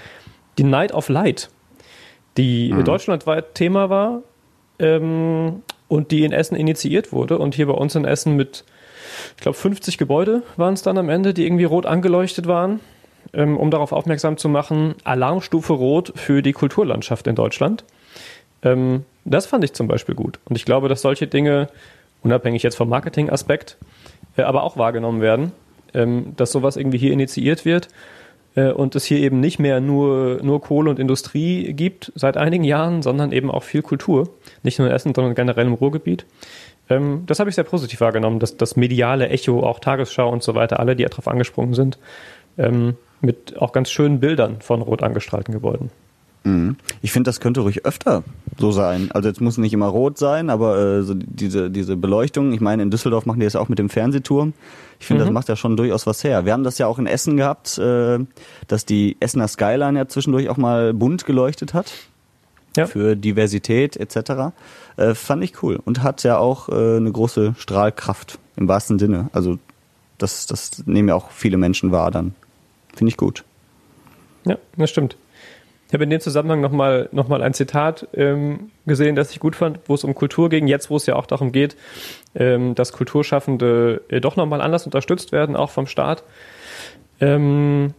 [0.57, 1.49] Die Night of Light,
[2.37, 2.83] die mhm.
[2.83, 4.21] deutschlandweit Thema war
[4.79, 8.65] ähm, und die in Essen initiiert wurde und hier bei uns in Essen mit,
[9.37, 12.79] ich glaube, 50 Gebäude waren es dann am Ende, die irgendwie rot angeleuchtet waren
[13.33, 17.83] ähm, um darauf aufmerksam zu machen, Alarmstufe Rot für die Kulturlandschaft in Deutschland.
[18.63, 20.39] Ähm, das fand ich zum Beispiel gut.
[20.45, 21.69] Und ich glaube, dass solche Dinge,
[22.23, 23.77] unabhängig jetzt vom Marketingaspekt,
[24.37, 25.51] äh, aber auch wahrgenommen werden,
[25.93, 27.89] ähm, dass sowas irgendwie hier initiiert wird
[28.55, 32.63] äh, und es hier eben nicht mehr nur, nur Kohle und Industrie gibt seit einigen
[32.63, 34.29] Jahren, sondern eben auch viel Kultur.
[34.63, 36.25] Nicht nur in Essen, sondern generell im Ruhrgebiet.
[36.89, 40.55] Ähm, das habe ich sehr positiv wahrgenommen, dass das mediale Echo, auch Tagesschau und so
[40.55, 41.97] weiter, alle, die darauf angesprungen sind,
[42.57, 45.91] ähm, mit auch ganz schönen Bildern von rot angestrahlten Gebäuden.
[46.43, 46.77] Mhm.
[47.01, 48.23] Ich finde, das könnte ruhig öfter
[48.57, 49.09] so sein.
[49.11, 52.83] Also jetzt muss nicht immer rot sein, aber äh, so diese, diese Beleuchtung, ich meine,
[52.83, 54.53] in Düsseldorf machen die das auch mit dem Fernsehturm.
[54.99, 55.27] Ich finde, mhm.
[55.27, 56.45] das macht ja schon durchaus was her.
[56.45, 58.19] Wir haben das ja auch in Essen gehabt, äh,
[58.67, 61.91] dass die Essener Skyline ja zwischendurch auch mal bunt geleuchtet hat.
[62.77, 62.85] Ja.
[62.85, 64.53] Für Diversität etc.
[64.95, 65.79] Äh, fand ich cool.
[65.83, 69.29] Und hat ja auch äh, eine große Strahlkraft im wahrsten Sinne.
[69.33, 69.57] Also
[70.17, 72.35] das, das nehmen ja auch viele Menschen wahr dann.
[72.95, 73.43] Finde ich gut.
[74.45, 75.17] Ja, das stimmt.
[75.87, 79.55] Ich habe in dem Zusammenhang nochmal noch mal ein Zitat ähm, gesehen, das ich gut
[79.55, 81.75] fand, wo es um Kultur ging, jetzt wo es ja auch darum geht,
[82.35, 86.23] ähm, dass Kulturschaffende äh, doch nochmal anders unterstützt werden, auch vom Staat.
[87.19, 87.95] Ähm,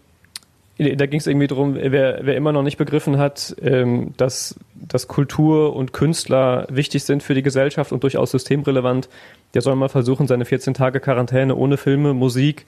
[0.79, 5.09] da ging es irgendwie darum, wer, wer immer noch nicht begriffen hat, ähm, dass, dass
[5.09, 9.09] Kultur und Künstler wichtig sind für die Gesellschaft und durchaus systemrelevant,
[9.53, 12.65] der soll mal versuchen, seine 14 Tage Quarantäne ohne Filme, Musik,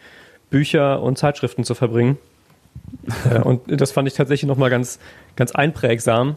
[0.53, 2.19] Bücher und Zeitschriften zu verbringen.
[3.31, 5.01] äh, und das fand ich tatsächlich nochmal ganz,
[5.35, 6.37] ganz einprägsam,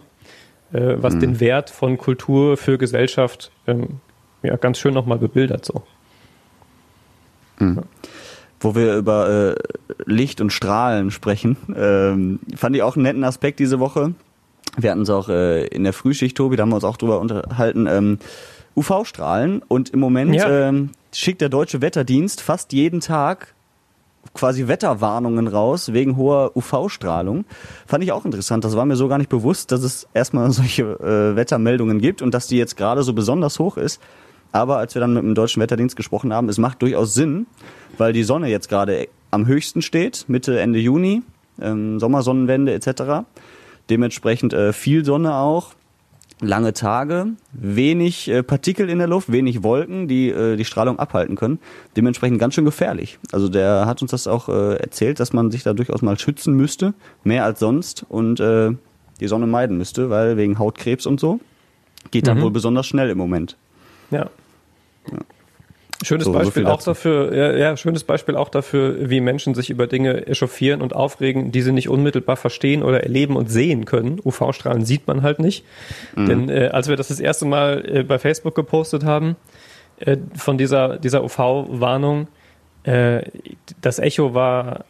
[0.73, 1.19] äh, was mhm.
[1.19, 3.99] den Wert von Kultur für Gesellschaft ähm,
[4.41, 5.65] ja, ganz schön nochmal bebildert.
[5.65, 5.83] So.
[7.59, 7.75] Mhm.
[7.77, 7.83] Ja.
[8.61, 9.55] Wo wir über äh,
[10.05, 14.15] Licht und Strahlen sprechen, ähm, fand ich auch einen netten Aspekt diese Woche.
[14.77, 17.19] Wir hatten es auch äh, in der Frühschicht, Tobi, da haben wir uns auch drüber
[17.19, 17.85] unterhalten.
[17.87, 18.17] Ähm,
[18.75, 20.69] UV-Strahlen und im Moment ja.
[20.69, 23.54] ähm, schickt der Deutsche Wetterdienst fast jeden Tag
[24.33, 27.45] quasi Wetterwarnungen raus wegen hoher UV-Strahlung.
[27.85, 28.63] Fand ich auch interessant.
[28.63, 32.33] Das war mir so gar nicht bewusst, dass es erstmal solche äh, Wettermeldungen gibt und
[32.33, 34.01] dass die jetzt gerade so besonders hoch ist.
[34.51, 37.45] Aber als wir dann mit dem deutschen Wetterdienst gesprochen haben, es macht durchaus Sinn,
[37.97, 41.23] weil die Sonne jetzt gerade am höchsten steht, Mitte, Ende Juni,
[41.61, 43.25] ähm, Sommersonnenwende etc.
[43.89, 45.73] Dementsprechend äh, viel Sonne auch.
[46.45, 51.35] Lange Tage, wenig äh, Partikel in der Luft, wenig Wolken, die äh, die Strahlung abhalten
[51.35, 51.59] können.
[51.97, 53.19] Dementsprechend ganz schön gefährlich.
[53.31, 56.53] Also der hat uns das auch äh, erzählt, dass man sich da durchaus mal schützen
[56.55, 58.71] müsste, mehr als sonst und äh,
[59.19, 61.39] die Sonne meiden müsste, weil wegen Hautkrebs und so
[62.11, 62.43] geht dann Mhm.
[62.43, 63.57] wohl besonders schnell im Moment.
[64.11, 64.29] Ja.
[66.05, 66.91] Schönes So, so Beispiel viel auch dazu.
[66.91, 71.51] dafür, ja, ja, schönes Beispiel auch dafür, wie Menschen sich über Dinge echauffieren und aufregen,
[71.51, 74.19] die sie nicht unmittelbar verstehen oder erleben und sehen können.
[74.23, 75.65] UV-Strahlen sieht man halt nicht.
[76.15, 76.25] Mhm.
[76.27, 79.35] Denn äh, als wir das das erste Mal äh, bei Facebook gepostet haben,
[79.99, 82.27] äh, von dieser, dieser UV-Warnung,
[82.83, 83.23] äh,
[83.81, 84.85] das Echo war,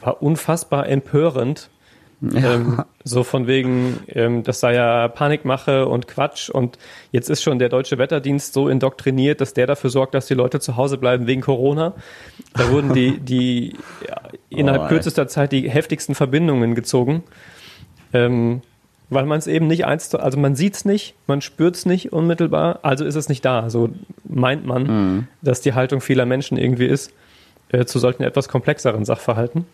[0.00, 1.70] war unfassbar empörend.
[2.22, 6.78] Ähm, so von wegen, ähm, das sei ja Panikmache und Quatsch und
[7.10, 10.60] jetzt ist schon der deutsche Wetterdienst so indoktriniert, dass der dafür sorgt, dass die Leute
[10.60, 11.94] zu Hause bleiben wegen Corona.
[12.54, 13.76] Da wurden die, die
[14.08, 17.24] ja, innerhalb Oh, kürzester Zeit die heftigsten Verbindungen gezogen.
[18.12, 18.62] Ähm,
[19.10, 21.84] weil man es eben nicht eins zu, also man sieht es nicht, man spürt es
[21.86, 23.68] nicht unmittelbar, also ist es nicht da.
[23.68, 23.90] So
[24.24, 25.28] meint man, Mhm.
[25.42, 27.12] dass die Haltung vieler Menschen irgendwie ist,
[27.72, 29.66] äh, zu solchen etwas komplexeren Sachverhalten.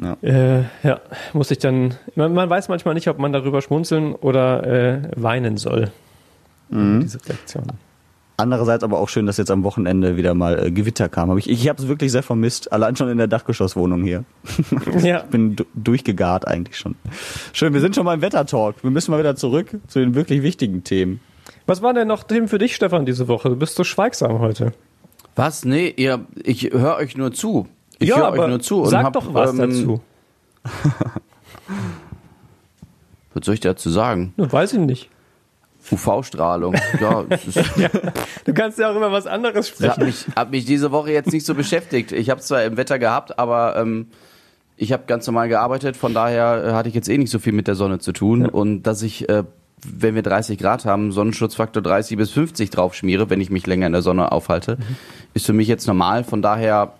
[0.00, 0.16] Ja.
[0.22, 1.00] Äh, ja,
[1.32, 1.94] muss ich dann.
[2.14, 5.90] Man, man weiß manchmal nicht, ob man darüber schmunzeln oder äh, weinen soll.
[6.68, 7.00] Mhm.
[7.00, 7.64] Diese Reaktion.
[8.38, 11.30] Andererseits aber auch schön, dass jetzt am Wochenende wieder mal äh, Gewitter kam.
[11.30, 14.24] Hab ich ich habe es wirklich sehr vermisst, allein schon in der Dachgeschosswohnung hier.
[15.02, 16.96] Ja, bin du durchgegart eigentlich schon.
[17.52, 18.82] Schön, wir sind schon beim Wettertalk.
[18.82, 21.20] Wir müssen mal wieder zurück zu den wirklich wichtigen Themen.
[21.66, 23.48] was war denn noch Themen für dich, Stefan, diese Woche?
[23.48, 24.72] Du bist so schweigsam heute.
[25.34, 25.64] Was?
[25.64, 27.68] Nee, ihr, ich höre euch nur zu.
[27.98, 28.82] Ich ja, höre aber euch nur zu.
[28.82, 30.00] und sag hab, doch was ähm, dazu.
[33.34, 34.32] Was soll ich dazu sagen?
[34.38, 35.10] Du weiß ich nicht.
[35.92, 36.74] UV-Strahlung.
[37.00, 37.56] ja, ist,
[38.44, 40.06] Du kannst ja auch über was anderes das hat sprechen.
[40.06, 42.12] mich, hat mich diese Woche jetzt nicht so beschäftigt.
[42.12, 44.08] Ich habe zwar im Wetter gehabt, aber ähm,
[44.78, 45.98] ich habe ganz normal gearbeitet.
[45.98, 48.46] Von daher äh, hatte ich jetzt eh nicht so viel mit der Sonne zu tun.
[48.46, 49.44] Und dass ich, äh,
[49.84, 53.86] wenn wir 30 Grad haben, Sonnenschutzfaktor 30 bis 50 drauf schmiere, wenn ich mich länger
[53.86, 54.78] in der Sonne aufhalte,
[55.34, 56.24] ist für mich jetzt normal.
[56.24, 56.94] Von daher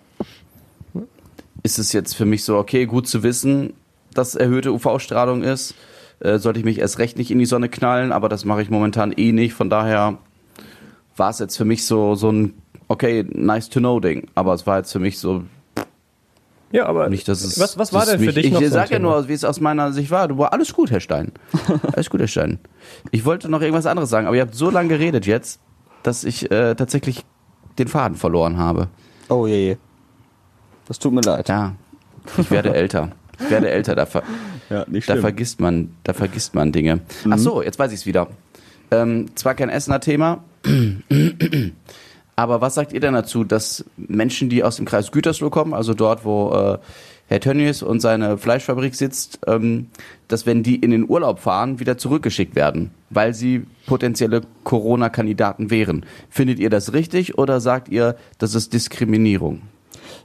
[1.63, 3.73] ist es jetzt für mich so, okay, gut zu wissen,
[4.13, 5.75] dass erhöhte UV-Strahlung ist.
[6.19, 8.69] Äh, sollte ich mich erst recht nicht in die Sonne knallen, aber das mache ich
[8.69, 9.53] momentan eh nicht.
[9.53, 10.17] Von daher
[11.15, 12.53] war es jetzt für mich so, so ein,
[12.87, 14.27] okay, nice to know Ding.
[14.33, 15.43] Aber es war jetzt für mich so
[16.71, 17.59] Ja, aber nicht, dass es.
[17.59, 19.27] was, was war denn für mich, dich ich, noch Ich so ein sag ja nur,
[19.27, 20.27] wie es aus meiner Sicht war.
[20.27, 21.31] Du war alles gut, Herr Stein.
[21.93, 22.59] Alles gut, Herr Stein.
[23.11, 25.59] Ich wollte noch irgendwas anderes sagen, aber ihr habt so lange geredet jetzt,
[26.03, 27.25] dass ich äh, tatsächlich
[27.77, 28.87] den Faden verloren habe.
[29.29, 29.77] Oh je, je.
[30.87, 31.49] Das tut mir leid.
[31.49, 31.75] Ja,
[32.37, 33.11] ich werde älter.
[33.39, 34.23] Ich werde älter, da, ver
[34.69, 36.99] Ja, da vergisst man, da vergisst man Dinge.
[37.29, 38.27] Ach so, jetzt weiß ich es wieder.
[38.91, 40.43] Ähm, zwar kein Essener Thema,
[42.35, 45.93] aber was sagt ihr denn dazu, dass Menschen, die aus dem Kreis Gütersloh kommen, also
[45.93, 46.77] dort, wo äh,
[47.27, 49.87] Herr Tönnies und seine Fleischfabrik sitzt, ähm,
[50.29, 56.05] dass wenn die in den Urlaub fahren, wieder zurückgeschickt werden, weil sie potenzielle Corona-Kandidaten wären.
[56.29, 59.61] Findet ihr das richtig oder sagt ihr, das ist Diskriminierung?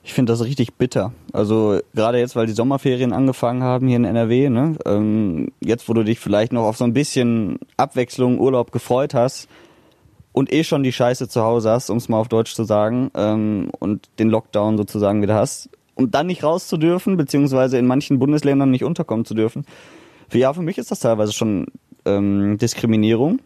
[0.05, 1.13] Ich finde das richtig bitter.
[1.33, 4.77] Also gerade jetzt, weil die Sommerferien angefangen haben hier in NRW, ne?
[4.87, 9.49] ähm, jetzt wo du dich vielleicht noch auf so ein bisschen Abwechslung, Urlaub gefreut hast
[10.33, 13.11] und eh schon die Scheiße zu Hause hast, um es mal auf Deutsch zu sagen,
[13.15, 17.87] ähm, und den Lockdown sozusagen wieder hast und dann nicht raus zu dürfen, beziehungsweise in
[17.87, 19.65] manchen Bundesländern nicht unterkommen zu dürfen.
[20.29, 21.67] Für, ja, für mich ist das teilweise schon
[22.05, 23.41] ähm, Diskriminierung.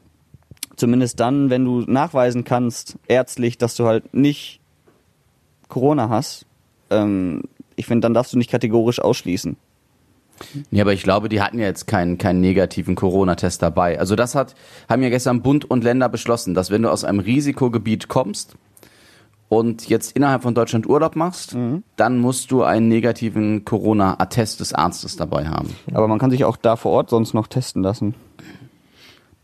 [0.76, 4.60] Zumindest dann, wenn du nachweisen kannst, ärztlich, dass du halt nicht
[5.68, 6.46] Corona hast,
[6.90, 7.42] ähm,
[7.76, 9.56] ich finde, dann darfst du nicht kategorisch ausschließen.
[10.70, 13.98] Ja, aber ich glaube, die hatten ja jetzt keinen, keinen negativen Corona-Test dabei.
[13.98, 14.54] Also das hat,
[14.88, 18.56] haben ja gestern Bund und Länder beschlossen, dass wenn du aus einem Risikogebiet kommst
[19.48, 21.56] und jetzt innerhalb von Deutschland Urlaub machst,
[21.96, 25.74] dann musst du einen negativen Corona-Attest des Arztes dabei haben.
[25.94, 28.14] Aber man kann sich auch da vor Ort sonst noch testen lassen.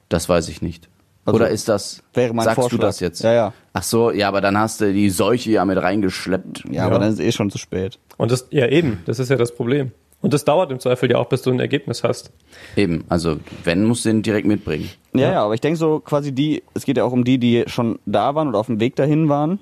[0.09, 0.89] Das weiß ich nicht.
[1.25, 2.79] Also, Oder ist das, Wäre mein sagst Vorschlag.
[2.79, 3.23] du das jetzt?
[3.23, 3.53] Ja, ja.
[3.73, 6.65] Ach so, ja, aber dann hast du die Seuche ja mit reingeschleppt.
[6.71, 7.99] Ja, aber dann ist es eh schon zu spät.
[8.17, 9.93] Und das, ja eben, das ist ja das Problem.
[10.21, 12.33] Und das dauert im Zweifel ja auch, bis du ein Ergebnis hast.
[12.77, 14.89] Eben, also wenn, musst du den direkt mitbringen.
[15.15, 17.65] Ja, ja, aber ich denke so quasi die, es geht ja auch um die, die
[17.67, 19.59] schon da waren oder auf dem Weg dahin waren.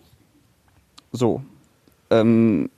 [1.13, 1.43] So.
[2.11, 2.71] Ähm,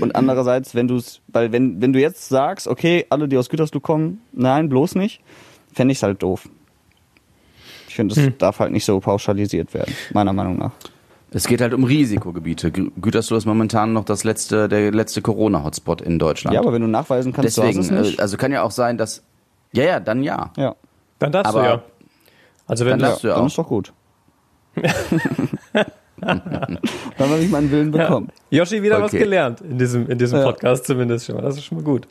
[0.00, 3.48] und andererseits, wenn du es, weil wenn, wenn du jetzt sagst, okay, alle, die aus
[3.48, 5.20] Gütersloh kommen, nein, bloß nicht,
[5.72, 6.48] fände ich es halt doof.
[7.94, 10.72] Ich finde, das darf halt nicht so pauschalisiert werden, meiner Meinung nach.
[11.30, 12.70] Es geht halt um Risikogebiete.
[12.70, 16.54] Gü- Gütersloh ist momentan noch das letzte, der letzte Corona-Hotspot in Deutschland.
[16.56, 18.18] Ja, aber wenn du nachweisen kannst, Deswegen, du hast es nicht.
[18.18, 19.22] äh, also kann ja auch sein, dass.
[19.72, 20.50] Ja, ja, dann ja.
[20.56, 20.74] ja,
[21.20, 21.82] Dann darfst Aber- du ja.
[22.66, 23.46] Also wenn Dann du, darfst du ja dann auch.
[23.46, 23.92] ist doch gut.
[26.20, 26.40] dann
[27.18, 28.28] habe ich meinen Willen bekommen.
[28.50, 29.20] Yoshi wieder was Okay.
[29.20, 30.44] gelernt in diesem, in diesem Ja.
[30.46, 31.42] Podcast zumindest schon mal.
[31.42, 32.08] Das ist schon mal gut.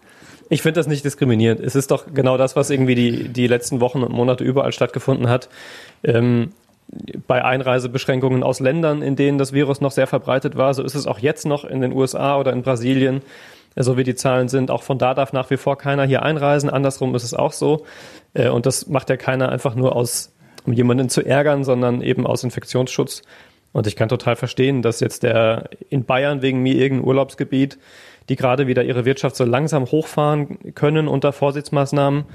[0.53, 1.59] Ich finde das nicht diskriminierend.
[1.59, 5.27] Es ist doch genau das, was irgendwie die, die letzten Wochen und Monate überall stattgefunden
[5.27, 5.49] hat.
[6.03, 6.51] Ähm,
[7.25, 11.07] bei Einreisebeschränkungen aus Ländern, in denen das Virus noch sehr verbreitet war, so ist es
[11.07, 13.23] auch jetzt noch in den USA oder in Brasilien,
[13.75, 14.69] so wie die Zahlen sind.
[14.69, 16.69] Auch von da darf nach wie vor keiner hier einreisen.
[16.69, 17.83] Andersrum ist es auch so.
[18.35, 20.31] Äh, und das macht ja keiner einfach nur aus,
[20.67, 23.23] um jemanden zu ärgern, sondern eben aus Infektionsschutz.
[23.71, 27.79] Und ich kann total verstehen, dass jetzt der in Bayern wegen mir irgendein Urlaubsgebiet,
[28.29, 32.25] die gerade wieder ihre Wirtschaft so langsam hochfahren können unter Vorsichtsmaßnahmen,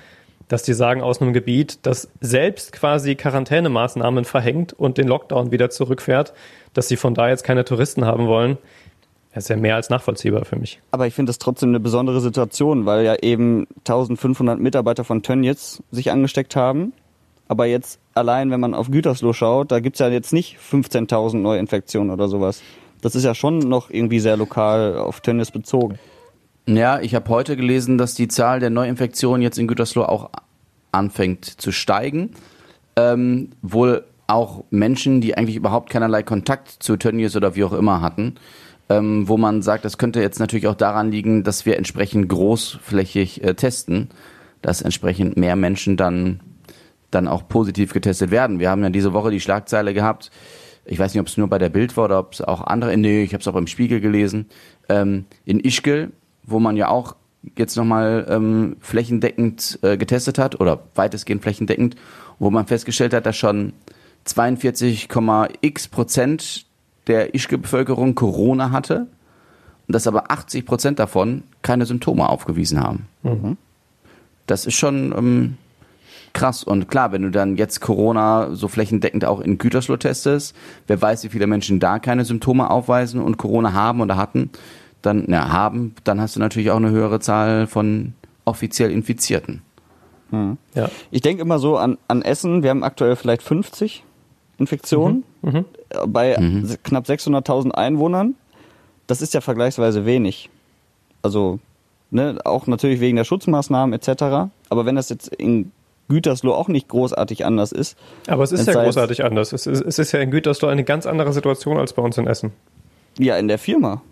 [0.48, 5.70] dass die sagen aus einem Gebiet, das selbst quasi Quarantänemaßnahmen verhängt und den Lockdown wieder
[5.70, 6.33] zurückfährt,
[6.72, 8.59] dass sie von da jetzt keine Touristen haben wollen.
[9.35, 10.81] Das ist ja mehr als nachvollziehbar für mich.
[10.90, 15.83] Aber ich finde das trotzdem eine besondere Situation, weil ja eben 1500 Mitarbeiter von Tönnies
[15.90, 16.92] sich angesteckt haben.
[17.46, 22.11] Aber jetzt allein, wenn man auf Gütersloh schaut, da gibt's ja jetzt nicht 15.000 Neuinfektionen
[22.11, 22.62] oder sowas.
[23.00, 25.98] Das ist ja schon noch irgendwie sehr lokal auf Tönnies bezogen.
[26.66, 30.30] Ja, ich habe heute gelesen, dass die Zahl der Neuinfektionen jetzt in Gütersloh auch
[30.92, 32.32] anfängt zu steigen.
[32.96, 38.02] Ähm, wohl auch Menschen, die eigentlich überhaupt keinerlei Kontakt zu Tönnies oder wie auch immer
[38.02, 38.34] hatten,
[38.90, 43.42] ähm, wo man sagt, das könnte jetzt natürlich auch daran liegen, dass wir entsprechend großflächig
[43.42, 44.11] äh, testen,
[44.61, 46.40] dass entsprechend mehr Menschen dann
[47.11, 48.58] dann auch positiv getestet werden.
[48.58, 50.30] Wir haben ja diese Woche die Schlagzeile gehabt,
[50.88, 52.96] ich weiß nicht, ob es nur bei der Bild war oder ob es auch andere,
[52.96, 54.46] nee, ich habe es auch im Spiegel gelesen,
[54.88, 56.11] ähm, in Ischgl,
[56.44, 57.14] wo man ja auch
[57.57, 61.96] jetzt nochmal ähm, flächendeckend äh, getestet hat oder weitestgehend flächendeckend,
[62.38, 63.72] wo man festgestellt hat, dass schon
[64.27, 66.66] 42,x Prozent
[67.07, 69.07] der Ischgl-Bevölkerung Corona hatte
[69.87, 73.07] und dass aber 80 Prozent davon keine Symptome aufgewiesen haben.
[73.22, 73.57] Mhm.
[74.46, 75.57] Das ist schon ähm,
[76.38, 76.62] krass.
[76.62, 80.55] Und klar, wenn du dann jetzt Corona so flächendeckend auch in Gütersloh testest,
[80.87, 84.51] wer weiß, wie viele Menschen da keine Symptome aufweisen und Corona haben oder hatten,
[85.03, 89.62] dann na, haben, dann hast du natürlich auch eine höhere Zahl von offiziell Infizierten.
[90.31, 90.59] Hm.
[90.74, 90.90] Ja.
[91.11, 92.62] Ich denke immer so an, an Essen.
[92.62, 94.05] Wir haben aktuell vielleicht 50
[94.59, 95.51] Infektionen mhm.
[95.51, 95.64] Mhm.
[96.07, 96.77] bei mhm.
[96.85, 98.35] knapp 600.000 Einwohnern.
[99.07, 100.51] Das ist ja vergleichsweise wenig.
[101.22, 101.59] Also
[102.11, 104.51] ne, auch natürlich wegen der Schutzmaßnahmen etc.
[104.68, 105.72] Aber wenn das jetzt in
[106.09, 107.97] Gütersloh auch nicht großartig anders ist.
[108.27, 109.53] Aber es ist ja großartig anders.
[109.53, 112.27] Es ist, es ist ja in Gütersloh eine ganz andere Situation als bei uns in
[112.27, 112.53] Essen.
[113.18, 114.03] Ja, in der Firma.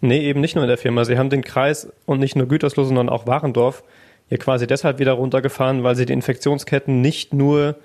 [0.00, 1.04] Nee, eben nicht nur in der Firma.
[1.04, 3.82] Sie haben den Kreis und nicht nur Gütersloh, sondern auch Warendorf
[4.28, 7.76] hier quasi deshalb wieder runtergefahren, weil sie die Infektionsketten nicht nur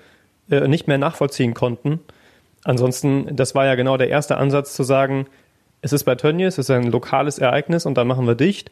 [0.50, 2.00] äh, nicht mehr nachvollziehen konnten.
[2.64, 5.26] Ansonsten, das war ja genau der erste Ansatz zu sagen,
[5.80, 8.70] es ist bei Tönnies, es ist ein lokales Ereignis und dann machen wir dicht.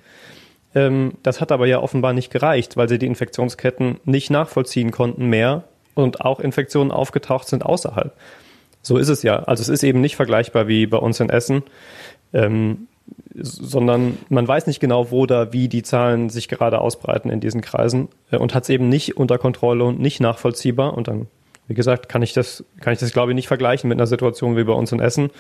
[0.75, 5.27] Ähm, das hat aber ja offenbar nicht gereicht, weil sie die Infektionsketten nicht nachvollziehen konnten
[5.27, 8.13] mehr und auch Infektionen aufgetaucht sind außerhalb.
[8.83, 9.43] So ist es ja.
[9.45, 11.63] Also es ist eben nicht vergleichbar wie bei uns in Essen,
[12.33, 12.89] ähm,
[13.35, 17.61] sondern man weiß nicht genau, wo da wie die Zahlen sich gerade ausbreiten in diesen
[17.61, 20.95] Kreisen äh, und hat es eben nicht unter Kontrolle und nicht nachvollziehbar.
[20.97, 21.27] Und dann,
[21.71, 24.57] wie gesagt, kann ich das, kann ich das glaube ich nicht vergleichen mit einer Situation
[24.57, 25.31] wie bei uns in Essen,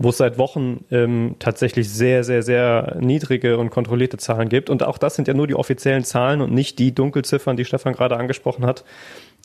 [0.00, 4.68] wo es seit Wochen ähm, tatsächlich sehr, sehr, sehr niedrige und kontrollierte Zahlen gibt.
[4.68, 7.92] Und auch das sind ja nur die offiziellen Zahlen und nicht die Dunkelziffern, die Stefan
[7.92, 8.84] gerade angesprochen hat,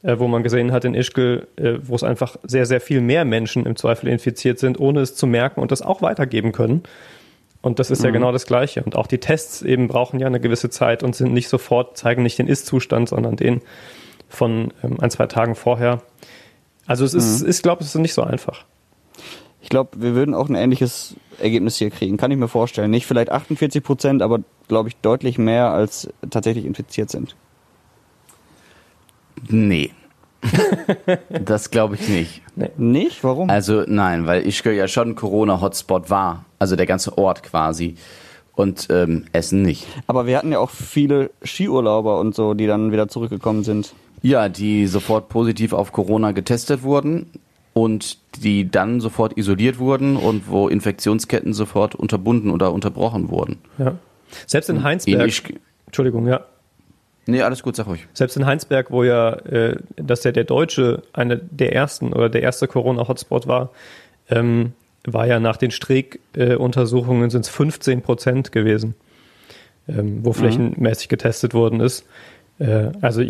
[0.01, 3.23] äh, wo man gesehen hat in Ischgl, äh, wo es einfach sehr, sehr viel mehr
[3.23, 6.81] Menschen im Zweifel infiziert sind, ohne es zu merken und das auch weitergeben können.
[7.61, 8.05] Und das ist mhm.
[8.05, 8.81] ja genau das Gleiche.
[8.81, 12.23] Und auch die Tests eben brauchen ja eine gewisse Zeit und sind nicht sofort, zeigen
[12.23, 13.61] nicht den Ist-Zustand, sondern den
[14.35, 16.01] von ähm, ein, zwei Tagen vorher.
[16.85, 17.49] Also es ist, mhm.
[17.49, 18.65] ich glaube, es ist nicht so einfach.
[19.61, 22.17] Ich glaube, wir würden auch ein ähnliches Ergebnis hier kriegen.
[22.17, 22.91] Kann ich mir vorstellen.
[22.91, 27.35] Nicht vielleicht 48 Prozent, aber glaube ich deutlich mehr als tatsächlich infiziert sind.
[29.49, 29.91] Nee.
[31.29, 32.41] das glaube ich nicht.
[32.55, 32.69] Nee.
[32.77, 33.23] Nicht?
[33.23, 33.49] Warum?
[33.49, 36.45] Also nein, weil Ischgl ja schon Corona-Hotspot war.
[36.59, 37.95] Also der ganze Ort quasi.
[38.53, 39.85] Und ähm, Essen nicht.
[40.07, 43.93] Aber wir hatten ja auch viele Skiurlauber und so, die dann wieder zurückgekommen sind.
[44.25, 47.29] Ja, die sofort positiv auf Corona getestet wurden
[47.73, 53.59] und die dann sofort isoliert wurden und wo Infektionsketten sofort unterbunden oder unterbrochen wurden.
[53.77, 53.93] Ja.
[54.47, 55.49] Selbst in Heinsberg.
[55.49, 56.43] In Entschuldigung, ja.
[57.27, 58.07] Nee, alles gut, sag ruhig.
[58.13, 62.41] Selbst in Heinsberg, wo ja, äh, dass ja der Deutsche einer der ersten oder der
[62.41, 63.69] erste Corona-Hotspot war,
[64.31, 64.73] ähm,
[65.05, 68.95] war ja nach den Streeck-Untersuchungen sind es 15 Prozent gewesen,
[69.87, 70.33] ähm, wo mhm.
[70.33, 72.07] flächenmäßig getestet worden ist.
[72.57, 73.21] Äh, also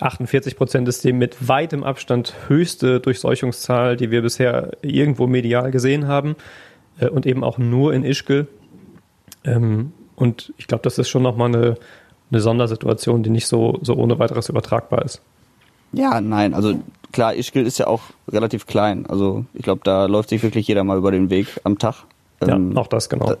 [0.00, 6.06] 48 Prozent ist die mit weitem Abstand höchste Durchseuchungszahl, die wir bisher irgendwo medial gesehen
[6.08, 6.36] haben
[6.98, 8.46] äh, und eben auch nur in Ischgl.
[9.44, 11.76] Ähm, und ich glaube, das ist schon nochmal eine,
[12.30, 15.20] eine Sondersituation, die nicht so, so ohne weiteres übertragbar ist.
[15.92, 16.74] Ja, nein, also
[17.12, 19.06] klar, Ischgl ist ja auch relativ klein.
[19.06, 22.04] Also ich glaube, da läuft sich wirklich jeder mal über den Weg am Tag.
[22.40, 23.26] Ähm, ja, auch das, genau.
[23.26, 23.36] Da,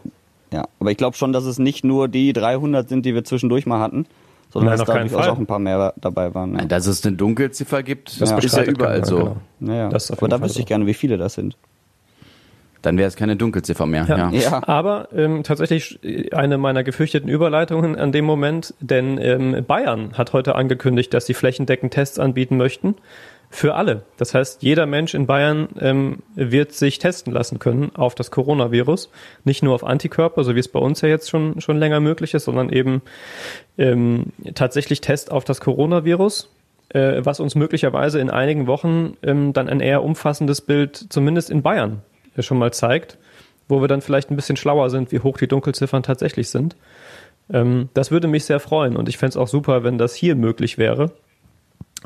[0.52, 3.66] ja, aber ich glaube schon, dass es nicht nur die 300 sind, die wir zwischendurch
[3.66, 4.06] mal hatten,
[4.54, 5.30] sondern Nein, dass da durchaus Fall.
[5.30, 6.52] auch ein paar mehr dabei waren.
[6.52, 6.68] Nein, Ja.
[6.68, 9.18] dass es eine Dunkelziffer gibt, Das ist ja überall keiner, so.
[9.18, 9.36] genau.
[9.60, 9.90] Naja.
[10.16, 11.56] Aber da wüsste ich gerne, wie viele das sind.
[12.82, 14.04] Dann wäre es keine Dunkelziffer mehr.
[14.06, 14.30] Ja.
[14.30, 14.62] Ja.
[14.68, 15.98] Aber ähm, tatsächlich
[16.32, 21.34] eine meiner gefürchteten Überleitungen an dem Moment, denn ähm, Bayern hat heute angekündigt, dass sie
[21.34, 22.94] flächendeckend Tests anbieten möchten
[23.54, 24.02] für alle.
[24.16, 29.10] Das heißt, jeder Mensch in Bayern ähm, wird sich testen lassen können auf das Coronavirus.
[29.44, 32.34] Nicht nur auf Antikörper, so wie es bei uns ja jetzt schon, schon länger möglich
[32.34, 33.00] ist, sondern eben
[33.78, 36.50] ähm, tatsächlich Test auf das Coronavirus,
[36.88, 41.62] äh, was uns möglicherweise in einigen Wochen ähm, dann ein eher umfassendes Bild, zumindest in
[41.62, 42.02] Bayern,
[42.36, 43.18] äh, schon mal zeigt,
[43.68, 46.74] wo wir dann vielleicht ein bisschen schlauer sind, wie hoch die Dunkelziffern tatsächlich sind.
[47.52, 50.34] Ähm, das würde mich sehr freuen und ich fände es auch super, wenn das hier
[50.34, 51.12] möglich wäre,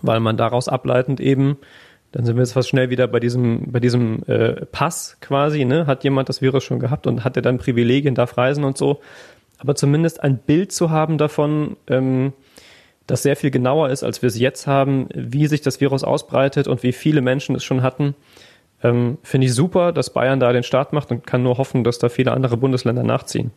[0.03, 1.59] weil man daraus ableitend eben,
[2.13, 5.87] dann sind wir jetzt fast schnell wieder bei diesem, bei diesem äh, Pass quasi, ne?
[5.87, 9.01] Hat jemand das Virus schon gehabt und hat er dann Privilegien, darf reisen und so.
[9.59, 12.33] Aber zumindest ein Bild zu haben davon, ähm,
[13.07, 16.69] das sehr viel genauer ist, als wir es jetzt haben, wie sich das Virus ausbreitet
[16.69, 18.15] und wie viele Menschen es schon hatten,
[18.83, 21.99] ähm, finde ich super, dass Bayern da den Start macht und kann nur hoffen, dass
[21.99, 23.51] da viele andere Bundesländer nachziehen.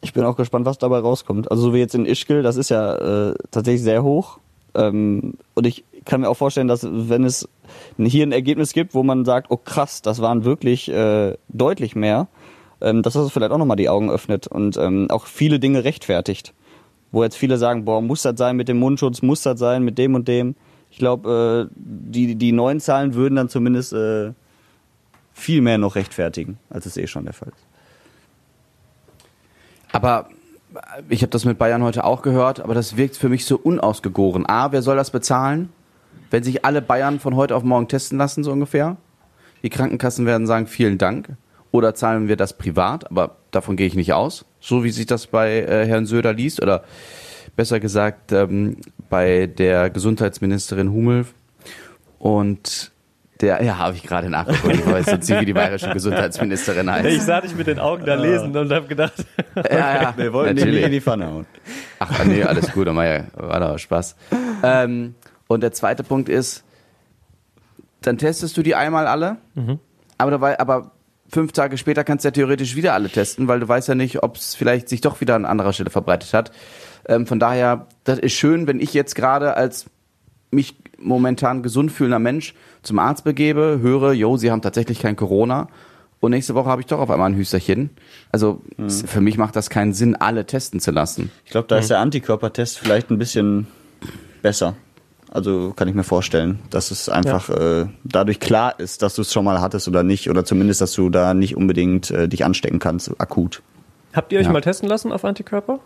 [0.00, 1.50] Ich bin auch gespannt, was dabei rauskommt.
[1.50, 4.38] Also so wie jetzt in Ischgl, das ist ja äh, tatsächlich sehr hoch.
[4.74, 7.48] Ähm, und ich kann mir auch vorstellen, dass wenn es
[7.98, 12.28] hier ein Ergebnis gibt, wo man sagt, oh krass, das waren wirklich äh, deutlich mehr,
[12.80, 16.54] ähm, dass das vielleicht auch nochmal die Augen öffnet und ähm, auch viele Dinge rechtfertigt.
[17.10, 19.98] Wo jetzt viele sagen, boah, muss das sein mit dem Mundschutz, muss das sein mit
[19.98, 20.54] dem und dem.
[20.90, 24.32] Ich glaube, äh, die, die neuen Zahlen würden dann zumindest äh,
[25.34, 27.66] viel mehr noch rechtfertigen, als es eh schon der Fall ist.
[29.92, 30.28] Aber
[31.08, 34.46] ich habe das mit Bayern heute auch gehört, aber das wirkt für mich so unausgegoren.
[34.46, 35.70] A, wer soll das bezahlen?
[36.30, 38.96] Wenn sich alle Bayern von heute auf morgen testen lassen, so ungefähr.
[39.62, 41.36] Die Krankenkassen werden sagen, vielen Dank.
[41.70, 43.10] Oder zahlen wir das privat?
[43.10, 44.44] Aber davon gehe ich nicht aus.
[44.60, 46.62] So wie sich das bei äh, Herrn Söder liest.
[46.62, 46.84] Oder
[47.56, 51.26] besser gesagt ähm, bei der Gesundheitsministerin Hummel.
[52.18, 52.91] Und
[53.42, 54.74] der, ja, habe ich gerade nachgeguckt.
[54.74, 57.06] Ich weiß jetzt nicht, wie die bayerische Gesundheitsministerin heißt.
[57.06, 59.14] Ich sah dich mit den Augen da lesen und habe gedacht,
[59.56, 61.46] ja, ja, Wir wollten den nicht in die Pfanne hauen.
[61.98, 64.16] Ach nee, alles gut, war, doch Spaß.
[64.62, 65.16] Ähm,
[65.48, 66.64] und der zweite Punkt ist,
[68.00, 69.36] dann testest du die einmal alle,
[70.18, 70.92] aber, dabei, aber
[71.28, 74.22] fünf Tage später kannst du ja theoretisch wieder alle testen, weil du weißt ja nicht,
[74.22, 76.52] ob es vielleicht sich doch wieder an anderer Stelle verbreitet hat.
[77.08, 79.86] Ähm, von daher, das ist schön, wenn ich jetzt gerade als
[80.52, 85.68] mich momentan gesund fühlender Mensch zum Arzt begebe, höre, jo, sie haben tatsächlich kein Corona
[86.20, 87.90] und nächste Woche habe ich doch auf einmal ein Hüsterchen.
[88.30, 88.62] Also
[89.06, 91.30] für mich macht das keinen Sinn, alle testen zu lassen.
[91.44, 93.66] Ich glaube, da ist der Antikörpertest vielleicht ein bisschen
[94.42, 94.74] besser.
[95.30, 99.32] Also kann ich mir vorstellen, dass es einfach äh, dadurch klar ist, dass du es
[99.32, 100.28] schon mal hattest oder nicht.
[100.28, 103.62] Oder zumindest, dass du da nicht unbedingt äh, dich anstecken kannst, akut.
[104.12, 104.52] habt ihr euch Ja.
[104.52, 105.80] mal testen lassen auf Antikörper?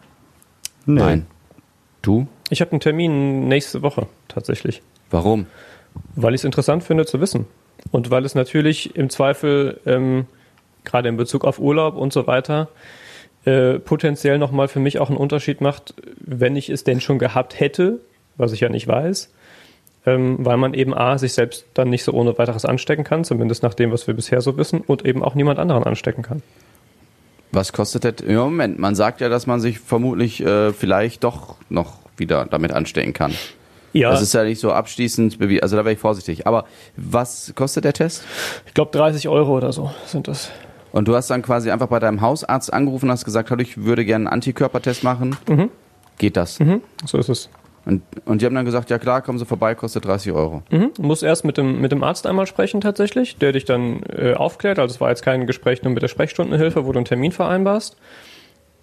[0.85, 1.01] Nee.
[1.01, 1.27] Nein.
[2.03, 2.27] Du?
[2.51, 5.47] Ich habe einen Termin nächste Woche tatsächlich, Warum?
[6.15, 7.47] Weil ich es interessant finde zu wissen.
[7.91, 10.27] Und weil es natürlich im Zweifel, ähm,
[10.85, 12.69] gerade in Bezug auf Urlaub und so weiter,
[13.45, 17.61] äh, potenziell nochmal für mich auch einen Unterschied macht, wenn ich es denn schon gehabt
[17.61, 18.01] hätte,
[18.37, 19.33] was ich ja nicht weiß,
[20.05, 23.63] ähm, weil man eben A, sich selbst dann nicht so ohne weiteres anstecken kann, zumindest
[23.63, 26.43] nach dem, was wir bisher so wissen, und eben auch niemand anderen anstecken kann.
[27.53, 28.27] Was kostet das?
[28.27, 32.73] Im Moment, man sagt ja, dass man sich vermutlich äh, vielleicht doch noch wieder damit
[32.73, 33.33] anstecken kann.
[33.97, 35.63] Ja, Das ist ja nicht so abschließend bewiesen.
[35.63, 36.47] Also da wäre ich vorsichtig.
[36.47, 36.65] Aber
[36.97, 38.25] was kostet der Test?
[38.67, 40.51] ich glaube 30 Euro oder so sind das.
[40.93, 43.85] Und du hast dann quasi einfach bei deinem Hausarzt angerufen und hast gesagt, hallo, ich
[43.85, 45.37] würde gerne einen Antikörpertest machen.
[46.19, 46.59] Geht das?
[46.59, 47.51] Mhm, so ist es.
[47.85, 50.63] Und, und die haben dann gesagt, ja klar, kommen Sie vorbei, kostet 30 Euro.
[50.71, 50.91] Mhm.
[50.97, 54.35] Du musst erst mit dem, mit dem Arzt einmal sprechen tatsächlich, der dich dann äh,
[54.35, 54.79] aufklärt.
[54.81, 57.97] Also es war jetzt kein Gespräch nur mit der Sprechstundenhilfe, wo du einen Termin vereinbarst.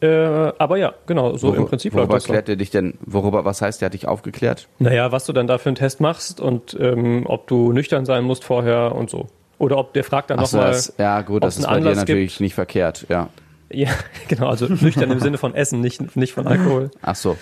[0.04, 2.24] Äh, aber ja, genau, so im Prinzip läuft worüber das.
[2.24, 2.34] so.
[2.34, 4.68] klärt er dich denn, worüber, was heißt, der hat dich aufgeklärt?
[4.80, 8.26] Naja, was du dann da für einen Test machst und ähm, ob du nüchtern sein
[8.26, 9.28] musst vorher und so.
[9.60, 10.74] Oder ob der fragt dann so, nochmal.
[10.74, 12.42] das, ja gut, das ist bei dir Anlass natürlich gibt.
[12.42, 13.30] nicht verkehrt, ja.
[13.72, 13.90] Ja,
[14.28, 16.92] genau, also nüchtern im Sinne von Essen, nicht, nicht von Alkohol.
[17.02, 17.38] Ach so,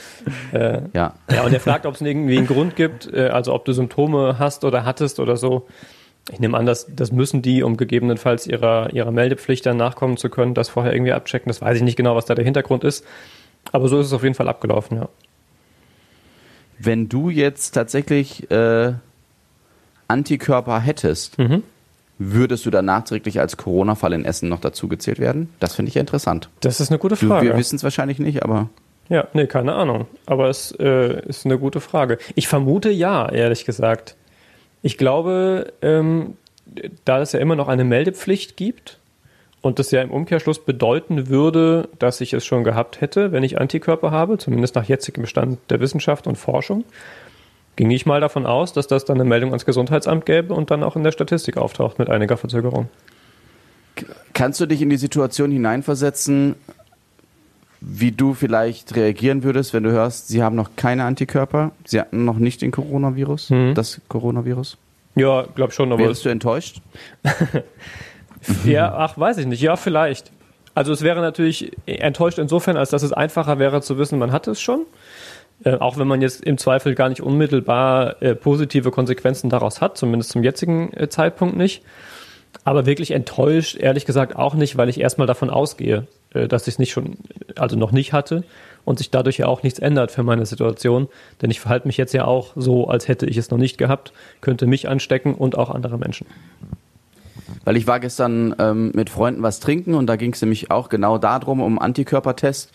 [0.54, 1.16] Äh, ja.
[1.34, 4.38] Ja, und er fragt, ob es irgendwie einen Grund gibt, äh, also ob du Symptome
[4.38, 5.66] hast oder hattest oder so.
[6.32, 10.30] Ich nehme an, das, das müssen die, um gegebenenfalls ihrer, ihrer Meldepflicht dann nachkommen zu
[10.30, 11.50] können, das vorher irgendwie abchecken.
[11.50, 13.04] Das weiß ich nicht genau, was da der Hintergrund ist.
[13.72, 15.10] Aber so ist es auf jeden Fall abgelaufen, ja.
[16.80, 18.94] Wenn du jetzt tatsächlich äh,
[20.08, 21.64] Antikörper hättest, Mhm.
[22.18, 25.50] würdest du dann nachträglich als Corona-Fall in Essen noch dazugezählt werden?
[25.60, 26.50] Das finde ich ja interessant.
[26.62, 27.48] Das ist eine gute Du, Frage.
[27.48, 28.70] wir wissen es wahrscheinlich nicht, aber
[29.10, 30.08] Ja, nee, keine Ahnung.
[30.26, 32.18] Aber es äh, ist eine gute Frage.
[32.36, 34.16] Ich vermute ja, ehrlich gesagt.
[34.82, 36.38] Ich glaube, ähm,
[37.06, 38.98] da es ja immer noch eine Meldepflicht gibt
[39.62, 43.60] Und das ja im Umkehrschluss bedeuten würde, dass ich es schon gehabt hätte, wenn ich
[43.60, 46.84] Antikörper habe, zumindest nach jetzigem Stand der Wissenschaft und Forschung,
[47.76, 50.84] ging ich mal davon aus, dass das dann eine Meldung ans Gesundheitsamt gäbe und dann
[50.84, 52.90] auch in der Statistik auftaucht mit einiger Verzögerung.
[54.34, 56.56] Kannst du dich in die Situation hineinversetzen,
[57.82, 62.26] wie du vielleicht reagieren würdest, wenn du hörst, sie haben noch keine Antikörper, sie hatten
[62.26, 63.74] noch nicht den Coronavirus, Mhm.
[63.74, 64.78] das Coronavirus?
[65.16, 66.82] Ja, glaub schon, aber Wärst du enttäuscht?
[68.66, 69.62] Ja, ach, weiß ich nicht.
[69.62, 70.32] Ja, vielleicht.
[70.74, 74.48] Also es wäre natürlich enttäuscht insofern, als dass es einfacher wäre zu wissen, man hat
[74.48, 74.86] es schon.
[75.64, 79.96] Äh, auch wenn man jetzt im Zweifel gar nicht unmittelbar äh, positive Konsequenzen daraus hat,
[79.98, 81.84] zumindest zum jetzigen äh, Zeitpunkt nicht.
[82.64, 86.80] Aber wirklich enttäuscht, ehrlich gesagt, auch nicht, weil ich erstmal davon ausgehe, dass ich es
[86.80, 87.18] nicht schon,
[87.58, 88.44] also noch nicht hatte
[88.86, 91.08] und sich dadurch ja auch nichts ändert für meine Situation.
[91.42, 94.14] Denn ich verhalte mich jetzt ja auch so, als hätte ich es noch nicht gehabt,
[94.42, 96.28] könnte mich anstecken und auch andere Menschen.
[97.64, 100.90] Weil ich war gestern ähm, mit Freunden was trinken und da ging es nämlich auch
[100.90, 102.72] genau darum, um Antikörpertest.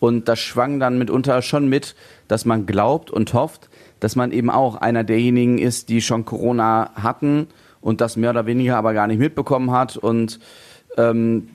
[0.00, 1.96] Und das schwang dann mitunter schon mit,
[2.28, 6.90] dass man glaubt und hofft, dass man eben auch einer derjenigen ist, die schon Corona
[6.94, 7.48] hatten
[7.80, 9.96] und das mehr oder weniger aber gar nicht mitbekommen hat.
[9.96, 10.38] Und
[10.96, 11.48] ähm,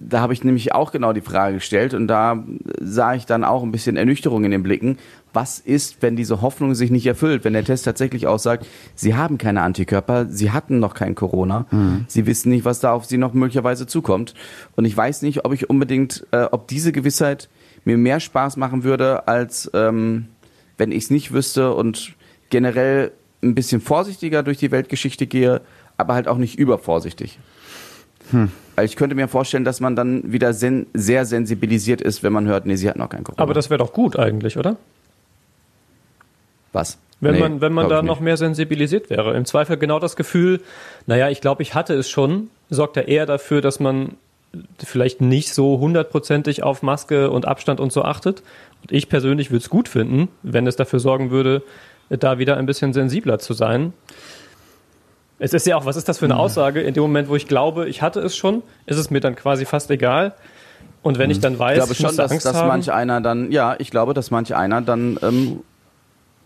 [0.00, 2.44] da habe ich nämlich auch genau die Frage gestellt und da
[2.80, 4.98] sah ich dann auch ein bisschen Ernüchterung in den Blicken.
[5.32, 9.38] Was ist, wenn diese Hoffnung sich nicht erfüllt, wenn der Test tatsächlich aussagt, sie haben
[9.38, 11.66] keine Antikörper, sie hatten noch kein Corona,
[12.06, 14.34] sie wissen nicht, was da auf sie noch möglicherweise zukommt.
[14.76, 17.48] Und ich weiß nicht, ob ich unbedingt, äh, ob diese Gewissheit
[17.84, 20.28] mir mehr Spaß machen würde, als ähm,
[20.76, 22.14] wenn ich es nicht wüsste und
[22.50, 25.60] generell ein bisschen vorsichtiger durch die Weltgeschichte gehe,
[25.96, 27.38] aber halt auch nicht übervorsichtig.
[28.32, 32.46] Weil ich könnte mir vorstellen, dass man dann wieder sen sehr sensibilisiert ist, wenn man
[32.46, 33.42] hört, nee, sie hat noch kein Corona.
[33.42, 34.76] Aber das wäre doch gut eigentlich, oder?
[36.72, 36.98] Was?
[37.20, 39.36] Wenn Nee, man, wenn man da noch mehr sensibilisiert wäre.
[39.36, 40.60] Im Zweifel genau das Gefühl,
[41.06, 44.14] naja, ich glaube, ich hatte es schon, sorgt ja eher dafür, dass man
[44.82, 48.42] vielleicht nicht so hundertprozentig auf Maske und Abstand und so achtet.
[48.82, 51.62] Und ich persönlich würde es gut finden, wenn es dafür sorgen würde,
[52.08, 53.92] da wieder ein bisschen sensibler zu sein.
[55.38, 56.80] Es ist ja auch, was ist das für eine Aussage?
[56.80, 59.64] In dem Moment, wo ich glaube, ich hatte es schon, ist es mir dann quasi
[59.64, 60.34] fast egal.
[61.02, 63.52] Und wenn ich dann weiß, Ich glaube schon, dass, Angst dass haben, manch einer dann,
[63.52, 65.60] ja, ich glaube, dass manch einer dann ähm,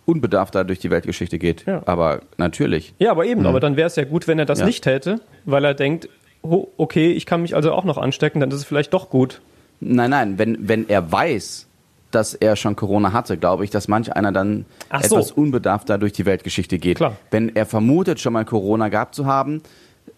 [0.05, 1.65] unbedarfter durch die Weltgeschichte geht.
[1.67, 1.83] Ja.
[1.87, 2.95] Aber natürlich.
[2.99, 4.67] Ja, aber eben, aber dann wäre es ja gut, wenn er das Ja.
[4.67, 6.09] nicht täte, weil er denkt,
[6.43, 9.41] oh, okay, ich kann mich also auch noch anstecken, dann ist es vielleicht doch gut.
[9.81, 11.67] Nein, nein, wenn, wenn er weiß,
[12.15, 15.17] dass er schon Corona hatte, glaube ich, dass manch einer dann Ach so.
[15.17, 16.99] etwas unbedarfter durch die Weltgeschichte geht.
[16.99, 17.17] Klar.
[17.31, 19.63] Wenn er vermutet, schon mal Corona gehabt zu haben,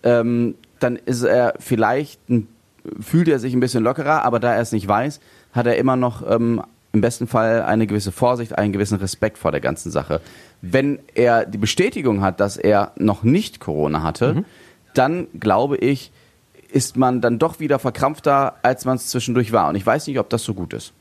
[0.03, 2.49] ähm, dann ist er vielleicht, ein,
[3.01, 5.21] fühlt er sich ein bisschen lockerer, aber da er es nicht weiß,
[5.53, 9.51] hat er immer noch ähm, im besten Fall eine gewisse Vorsicht, einen gewissen Respekt vor
[9.53, 10.21] der ganzen Sache.
[10.63, 14.45] Wenn er die Bestätigung hat, dass er noch nicht Corona hatte, Mhm.
[14.95, 16.13] dann glaube ich,
[16.71, 19.69] ist man dann doch wieder verkrampfter, als man es zwischendurch war.
[19.69, 20.93] Und ich weiß nicht, ob das so gut ist.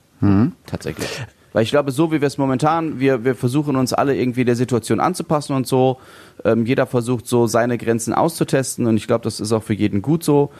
[0.65, 1.09] Tatsächlich.
[1.53, 4.55] Weil ich glaube, so wie wir es momentan, wir, wir versuchen uns alle irgendwie der
[4.55, 5.99] Situation anzupassen und so.
[6.43, 10.01] Ähm, jeder versucht so seine Grenzen auszutesten und ich glaube, das ist auch für jeden
[10.01, 10.51] gut so,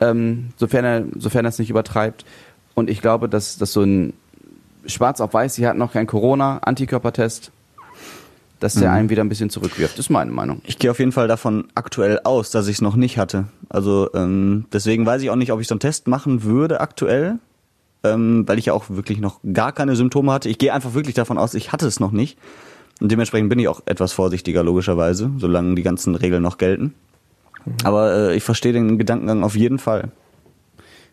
[0.00, 2.24] ähm, sofern er sofern er es nicht übertreibt.
[2.74, 4.14] Und ich glaube, dass, dass so ein
[4.86, 7.50] Schwarz auf Weiß, sie hat noch kein Corona, Antikörpertest,
[8.60, 9.98] dass der einen wieder ein bisschen zurückwirft.
[9.98, 10.62] Ist meine Meinung.
[10.64, 13.44] Ich gehe auf jeden Fall davon aktuell aus, dass ich es noch nicht hatte.
[13.68, 17.38] Also ähm, deswegen weiß ich auch nicht, ob ich so einen Test machen würde aktuell,
[18.04, 20.48] ähm, weil ich ja auch wirklich noch gar keine Symptome hatte.
[20.48, 22.38] Ich gehe einfach wirklich davon aus, ich hatte es noch nicht.
[23.00, 26.94] Und dementsprechend bin ich auch etwas vorsichtiger, logischerweise, solange die ganzen Regeln noch gelten.
[27.84, 30.10] Aber äh, ich verstehe den Gedankengang auf jeden Fall.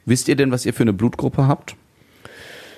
[0.05, 1.75] Wisst ihr denn, was ihr für eine Blutgruppe habt?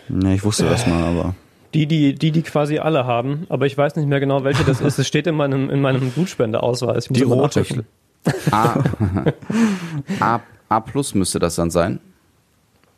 [0.10, 1.36] Ne, ich wusste das mal, aber.
[1.74, 4.80] Die, die, die, die quasi alle haben, aber ich weiß nicht mehr genau, welche das
[4.80, 4.98] ist.
[5.00, 7.06] Es steht in meinem, in meinem Blutspendeausweis.
[7.06, 7.86] Ich muss Die rote.
[8.52, 8.84] A,
[10.20, 10.40] A,
[10.70, 12.00] A plus müsste das dann sein.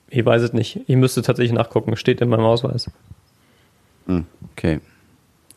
[0.09, 0.81] Ich weiß es nicht.
[0.87, 1.95] Ich müsste tatsächlich nachgucken.
[1.95, 2.89] Steht in meinem Ausweis.
[4.53, 4.79] Okay.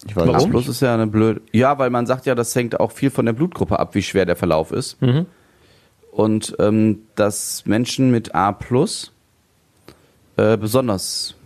[0.07, 1.41] Ich weiß A es plus ist ja eine blöde.
[1.53, 4.27] Ja, weil man sagt ja, das hängt auch viel von der Blutgruppe ab, wie schwer
[4.27, 5.01] der Verlauf ist.
[5.01, 5.27] Mhm.
[6.11, 9.13] Und ähm, dass Menschen mit A plus
[10.37, 11.37] äh, besonders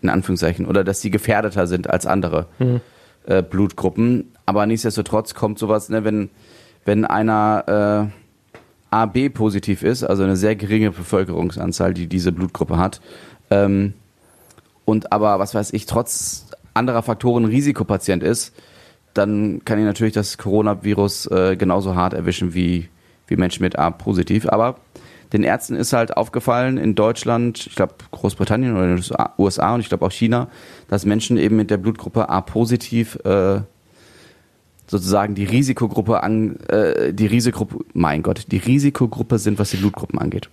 [0.00, 2.46] in Anführungszeichen oder dass sie gefährdeter sind als andere
[3.26, 4.32] äh, Blutgruppen.
[4.46, 6.30] Aber nichtsdestotrotz kommt sowas, ne, wenn
[6.84, 8.21] wenn einer äh,
[8.92, 13.00] AB positiv ist, also eine sehr geringe Bevölkerungsanzahl, die diese Blutgruppe hat,
[13.50, 13.94] ähm,
[14.84, 18.54] und aber, was weiß ich, trotz anderer Faktoren Risikopatient ist,
[19.14, 22.88] dann kann ihn natürlich das Coronavirus äh, genauso hart erwischen wie,
[23.26, 24.48] wie Menschen mit A positiv.
[24.48, 24.76] Aber
[25.32, 29.04] den Ärzten ist halt aufgefallen in Deutschland, ich glaube Großbritannien oder in den
[29.38, 30.48] USA und ich glaube auch China,
[30.88, 33.60] dass Menschen eben mit der Blutgruppe A positiv äh,
[34.92, 40.18] sozusagen die Risikogruppe an, äh, die Risikogruppe, mein Gott, die Risikogruppe sind, was die Blutgruppen
[40.18, 40.50] angeht.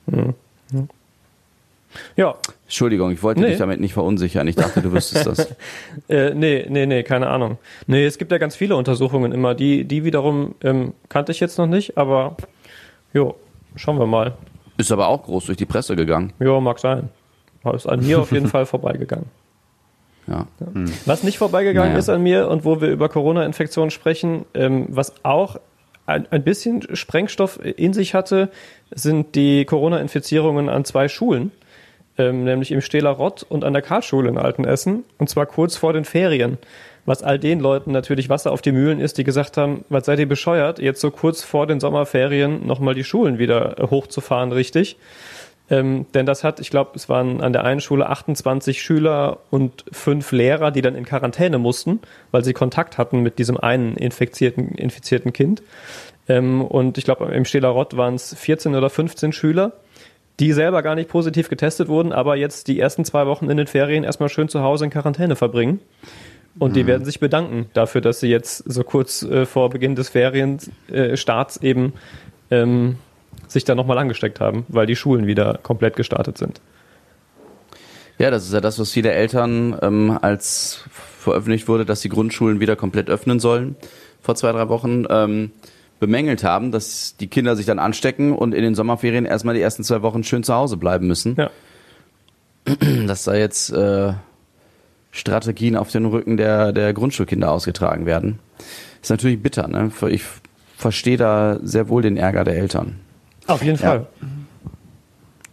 [2.15, 2.35] Ja,
[2.65, 3.49] Entschuldigung, ich wollte Nee.
[3.49, 4.47] dich damit nicht verunsichern.
[4.47, 5.47] Ich dachte, du wüsstest das.
[6.07, 7.57] Äh, nee, nee, nee, keine Ahnung.
[7.85, 9.55] Nee, es gibt ja ganz viele Untersuchungen immer.
[9.55, 12.37] Die, die wiederum ähm, kannte ich jetzt noch nicht, aber
[13.13, 13.35] jo,
[13.75, 14.33] schauen wir mal.
[14.77, 16.31] Ist aber auch groß durch die Presse gegangen.
[16.39, 17.09] Ja, mag sein.
[17.73, 19.25] Ist an mir auf jeden Fall vorbeigegangen.
[20.29, 20.47] Ja.
[21.05, 21.99] Was nicht vorbeigegangen Naja.
[21.99, 25.57] ist an mir und wo wir über Corona-Infektionen sprechen, ähm, was auch
[26.05, 28.49] ein, ein bisschen Sprengstoff in sich hatte,
[28.91, 31.51] sind die Corona-Infizierungen an zwei Schulen,
[32.17, 35.93] ähm, nämlich im Stähler Rott und an der Karlsschule in Altenessen, und zwar kurz vor
[35.93, 36.57] den Ferien.
[37.05, 40.19] Was all den Leuten natürlich Wasser auf die Mühlen ist, die gesagt haben, was seid
[40.19, 44.97] ihr bescheuert, jetzt so kurz vor den Sommerferien nochmal die Schulen wieder hochzufahren, richtig?
[45.69, 49.85] Ähm, denn das hat, ich glaube, es waren an der einen Schule 28 Schüler und
[49.91, 51.99] fünf Lehrer, die dann in Quarantäne mussten,
[52.31, 55.61] weil sie Kontakt hatten mit diesem einen infizierten, infizierten Kind.
[56.27, 59.73] Ähm, und ich glaube, im Stähler Rott waren es 14 oder 15 Schüler,
[60.39, 63.67] die selber gar nicht positiv getestet wurden, aber jetzt die ersten zwei Wochen in den
[63.67, 65.81] Ferien erstmal schön zu Hause in Quarantäne verbringen.
[66.57, 70.09] Und die werden sich bedanken dafür, dass sie jetzt so kurz äh, vor Beginn des
[70.09, 71.93] Ferienstarts äh, eben
[72.51, 72.97] ähm,
[73.49, 76.61] sich da nochmal angesteckt haben, weil die Schulen wieder komplett gestartet sind.
[78.17, 80.83] Ja, das ist ja das, was viele Eltern, ähm, als
[81.17, 83.75] veröffentlicht wurde, dass die Grundschulen wieder komplett öffnen sollen,
[84.21, 85.51] vor zwei, drei Wochen, ähm,
[85.99, 89.83] bemängelt haben, dass die Kinder sich dann anstecken und in den Sommerferien erstmal die ersten
[89.83, 91.35] zwei Wochen schön zu Hause bleiben müssen.
[91.37, 91.49] Ja.
[93.07, 94.13] Dass da jetzt äh,
[95.11, 98.39] Strategien auf den Rücken der, der Grundschulkinder ausgetragen werden.
[99.01, 99.91] Ist natürlich bitter, ne?
[100.09, 100.23] Ich
[100.77, 102.99] verstehe da sehr wohl den Ärger der Eltern.
[103.49, 104.07] Auf jeden Fall.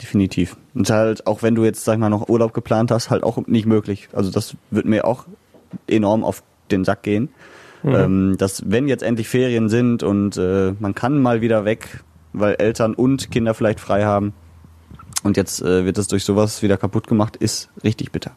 [0.00, 0.56] Definitiv.
[0.74, 3.46] Und halt, auch wenn du jetzt, sag ich mal, noch Urlaub geplant hast, halt auch
[3.46, 4.08] nicht möglich.
[4.12, 5.24] Also das wird mir auch
[5.86, 7.30] enorm auf den Sack gehen.
[7.84, 12.56] Ähm, dass wenn jetzt endlich Ferien sind und äh, man kann mal wieder weg, weil
[12.56, 14.32] Eltern und Kinder vielleicht frei haben
[15.22, 18.32] und jetzt äh, wird das durch sowas wieder kaputt gemacht, ist richtig bitter.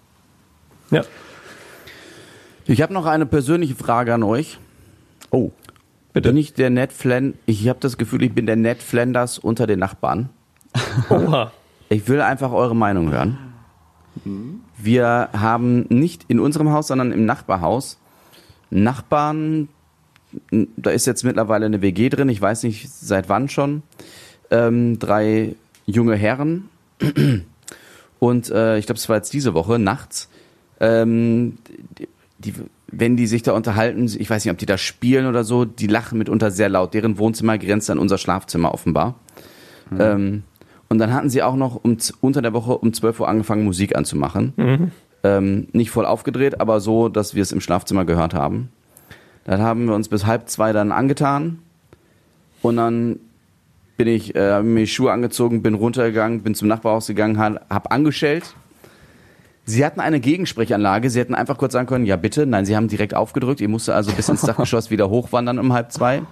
[0.91, 1.03] Ja.
[2.65, 4.59] Ich habe noch eine persönliche Frage an euch.
[5.31, 5.49] Oh.
[6.13, 6.29] Bitte.
[6.29, 9.67] Bin ich der Ned Flan ich habe das Gefühl, ich bin der Ned Flanders unter
[9.67, 10.29] den Nachbarn.
[11.09, 11.51] Oha.
[11.89, 13.37] Ich will einfach eure Meinung hören.
[14.77, 17.97] Wir haben nicht in unserem Haus, sondern im Nachbarhaus
[18.69, 19.69] Nachbarn.
[20.51, 22.29] Da ist jetzt mittlerweile eine WG drin.
[22.29, 23.81] Ich weiß nicht seit wann schon.
[24.51, 25.55] Ähm, drei
[25.85, 26.69] junge Herren.
[28.19, 30.29] Und äh, ich glaube, es war jetzt diese Woche nachts.
[30.79, 31.57] Ähm,
[31.97, 32.07] die,
[32.37, 32.53] die,
[32.91, 35.87] wenn die sich da unterhalten, ich weiß nicht, ob die da spielen oder so, die
[35.87, 36.93] lachen mitunter sehr laut.
[36.93, 39.15] Deren Wohnzimmer grenzt an unser Schlafzimmer offenbar.
[39.99, 40.43] Ähm,
[40.87, 43.95] und dann hatten sie auch noch um, unter der Woche um 12 Uhr angefangen, Musik
[43.95, 44.53] anzumachen.
[45.23, 48.69] Ähm, nicht voll aufgedreht, aber so, dass wir es im Schlafzimmer gehört haben.
[49.43, 51.59] Dann haben wir uns bis halb zwei dann angetan.
[52.61, 53.19] Und dann
[53.97, 57.91] bin ich, äh, mir die Schuhe angezogen, bin runtergegangen, bin zum Nachbarhaus gegangen, hab, hab
[57.91, 58.55] angeschellt.
[59.65, 61.09] Sie hatten eine Gegensprechanlage.
[61.09, 62.45] Sie hätten einfach kurz sagen können, ja bitte.
[62.45, 63.61] Nein, sie haben direkt aufgedrückt.
[63.61, 66.23] Ihr musste also bis ins Dachgeschoss wieder hochwandern um halb zwei.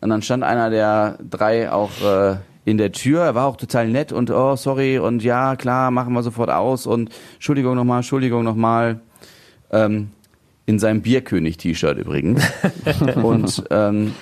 [0.00, 3.22] Und dann stand einer der drei auch äh, in der Tür.
[3.22, 6.86] Er war auch total nett und oh, sorry und ja, klar, machen wir sofort aus
[6.86, 9.00] und Entschuldigung nochmal, Entschuldigung nochmal.
[9.70, 10.10] Ähm,
[10.66, 12.42] in seinem Bierkönig-T-Shirt übrigens.
[13.22, 14.14] und ähm,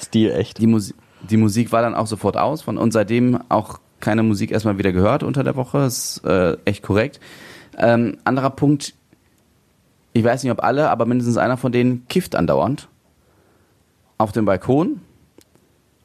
[0.00, 0.58] Stil echt.
[0.58, 0.94] die, Musi
[1.28, 4.92] die Musik war dann auch sofort aus von, und seitdem auch keine Musik erstmal wieder
[4.92, 5.78] gehört unter der Woche.
[5.78, 7.20] Ist äh, echt korrekt.
[7.76, 8.94] Ähm, anderer Punkt,
[10.12, 12.88] ich weiß nicht ob alle, aber mindestens einer von denen kifft andauernd
[14.18, 15.00] auf dem Balkon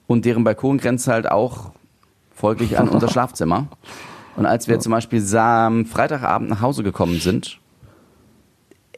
[0.08, 1.72] und deren Balkon grenzt halt auch
[2.34, 3.68] folglich an unser Schlafzimmer.
[4.36, 7.60] Und als wir zum Beispiel am Freitagabend nach Hause gekommen sind,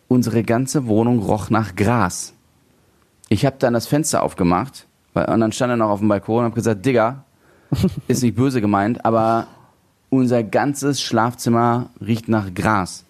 [0.08, 2.34] unsere ganze Wohnung roch nach Gras.
[3.28, 6.40] Ich habe dann das Fenster aufgemacht weil, und dann stand er noch auf dem Balkon
[6.40, 7.24] und habe gesagt, Digga,
[8.08, 9.48] ist nicht böse gemeint, aber
[10.10, 13.06] unser ganzes Schlafzimmer riecht nach Gras.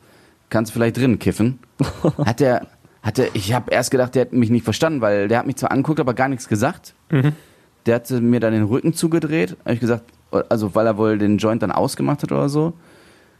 [0.49, 1.59] Kannst du vielleicht drinnen kiffen?
[2.25, 2.67] Hat der,
[3.01, 5.55] hat der, ich habe erst gedacht, der hat mich nicht verstanden, weil der hat mich
[5.55, 6.93] zwar angeguckt, aber gar nichts gesagt.
[7.85, 9.57] Der hatte mir dann den Rücken zugedreht.
[9.65, 10.03] Habe ich gesagt,
[10.49, 12.73] also weil er wohl den Joint dann ausgemacht hat oder so.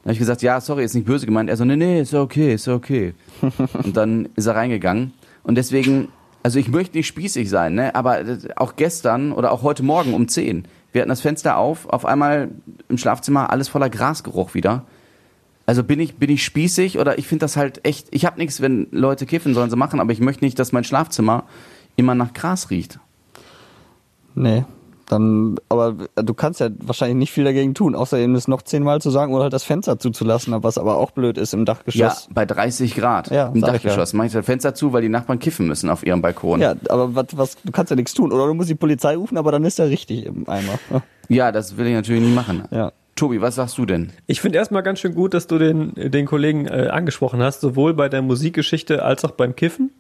[0.04, 1.50] Dann habe ich gesagt, ja, sorry, ist nicht böse gemeint.
[1.50, 3.14] Er so, nee, nee, ist ja okay, ist ja okay.
[3.84, 5.14] und dann ist er reingegangen.
[5.44, 6.08] Und deswegen,
[6.42, 7.94] also ich möchte nicht spießig sein, ne?
[7.94, 8.24] aber
[8.56, 12.50] auch gestern oder auch heute Morgen um 10, wir hatten das Fenster auf, auf einmal
[12.90, 14.86] im Schlafzimmer alles voller Grasgeruch wieder.
[15.66, 18.62] Also bin ich, bin ich spießig oder ich finde das halt echt, ich habe nichts,
[18.62, 21.46] wenn Leute kiffen, sollen sie machen, aber ich möchte nicht, dass mein Schlafzimmer
[21.96, 23.00] immer nach Gras riecht.
[24.36, 24.66] Nee.
[25.12, 29.02] Dann, aber du kannst ja wahrscheinlich nicht viel dagegen tun, außer eben es noch zehnmal
[29.02, 32.30] zu sagen oder halt das Fenster zuzulassen, was aber auch blöd ist im Ja, Dachgeschoss.
[32.34, 34.14] bei 30 Grad Ja, im Dachgeschoss.
[34.14, 36.62] Mach ich das Fenster zu, weil die Nachbarn kiffen müssen auf ihrem Balkon.
[36.62, 38.32] Ja, aber was, was, du kannst ja nichts tun.
[38.32, 40.80] Oder du musst die Polizei rufen, aber dann ist er richtig im Eimer.
[41.30, 42.64] Ja, das will ich natürlich nicht machen.
[42.72, 42.92] Ja.
[43.16, 44.12] Tobi, was sagst du denn?
[44.28, 47.94] Ich finde erstmal ganz schön gut, dass du den, den Kollegen äh, angesprochen hast, sowohl
[47.94, 49.92] bei der Musikgeschichte als auch beim Kiffen.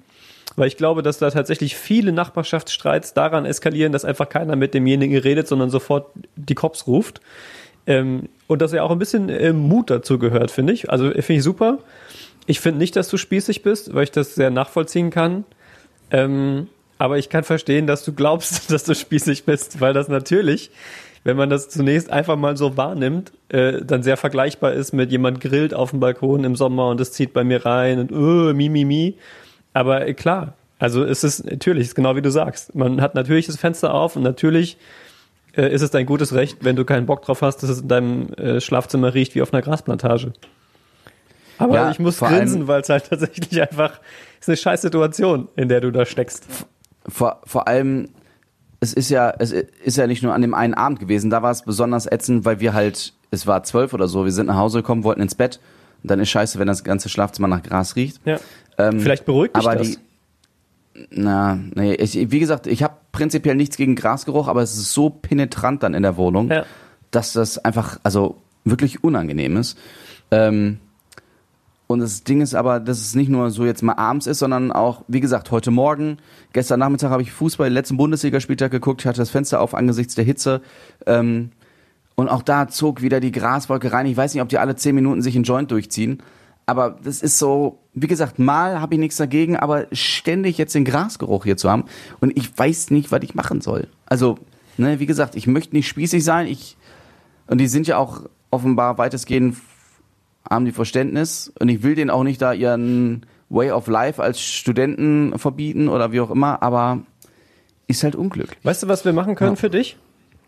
[0.55, 5.17] Weil ich glaube, dass da tatsächlich viele Nachbarschaftsstreits daran eskalieren, dass einfach keiner mit demjenigen
[5.17, 7.21] redet, sondern sofort die Cops ruft.
[7.87, 10.89] Ähm, und dass ja auch ein bisschen äh, Mut dazu gehört, finde ich.
[10.89, 11.79] Also finde ich super.
[12.45, 15.45] Ich finde nicht, dass du spießig bist, weil ich das sehr nachvollziehen kann.
[16.11, 20.69] Ähm, aber ich kann verstehen, dass du glaubst, dass du spießig bist, weil das natürlich,
[21.23, 25.41] wenn man das zunächst einfach mal so wahrnimmt, äh, dann sehr vergleichbar ist mit jemand
[25.41, 28.69] grillt auf dem Balkon im Sommer und es zieht bei mir rein und uh, mi,
[28.69, 29.15] mi, mi.
[29.73, 32.75] Aber äh, klar, also es ist natürlich, es ist genau wie du sagst.
[32.75, 34.77] Man hat natürlich das Fenster auf und natürlich
[35.55, 37.87] äh, ist es dein gutes Recht, wenn du keinen Bock drauf hast, dass es in
[37.87, 40.33] deinem äh, Schlafzimmer riecht wie auf einer Grasplantage.
[41.57, 43.99] Aber Ja, ich muss grinsen, weil es halt tatsächlich einfach
[44.39, 46.47] ist eine scheiß Situation, in der du da steckst.
[47.07, 48.09] Vor, vor allem,
[48.79, 51.51] es ist ja, es ist ja nicht nur an dem einen Abend gewesen, da war
[51.51, 54.79] es besonders ätzend, weil wir halt, es war zwölf oder so, wir sind nach Hause
[54.79, 55.59] gekommen, wollten ins Bett.
[56.01, 58.19] Und dann ist scheiße, wenn das ganze Schlafzimmer nach Gras riecht.
[58.25, 58.39] Ja.
[58.89, 59.91] Ähm, Vielleicht beruhigt dich aber das.
[59.91, 59.97] die,
[61.11, 65.09] na, nee, ich, wie gesagt, ich habe prinzipiell nichts gegen Grasgeruch, aber es ist so
[65.09, 66.65] penetrant dann in der Wohnung, Ja.
[67.11, 69.77] dass das einfach, also wirklich unangenehm ist.
[70.31, 70.79] Ähm,
[71.87, 74.71] und das Ding ist aber, dass es nicht nur so jetzt mal abends ist, sondern
[74.71, 76.17] auch, wie gesagt, heute Morgen,
[76.53, 80.23] gestern Nachmittag habe ich Fußball, letzten Bundesligaspieltag geguckt, ich hatte das Fenster auf angesichts der
[80.23, 80.61] Hitze.
[81.05, 81.51] Ähm,
[82.15, 84.05] und auch da zog wieder die Graswolke rein.
[84.05, 86.21] Ich weiß nicht, ob die alle zehn Minuten sich einen Joint durchziehen.
[86.71, 90.85] Aber das ist so, wie gesagt, mal habe ich nichts dagegen, aber ständig jetzt den
[90.85, 91.83] Grasgeruch hier zu haben.
[92.21, 93.89] Und ich weiß nicht, was ich machen soll.
[94.05, 94.37] Also,
[94.77, 96.47] ne, wie gesagt, ich möchte nicht spießig sein.
[96.47, 96.77] Ich,
[97.47, 99.57] und die sind ja auch offenbar weitestgehend,
[100.49, 101.51] haben die Verständnis.
[101.59, 106.13] Und ich will denen auch nicht da ihren Way of Life als Studenten verbieten oder
[106.13, 106.63] wie auch immer.
[106.63, 106.99] Aber
[107.87, 108.55] ist halt Unglück.
[108.63, 109.55] Weißt du, was wir machen können Ja.
[109.57, 109.97] für dich?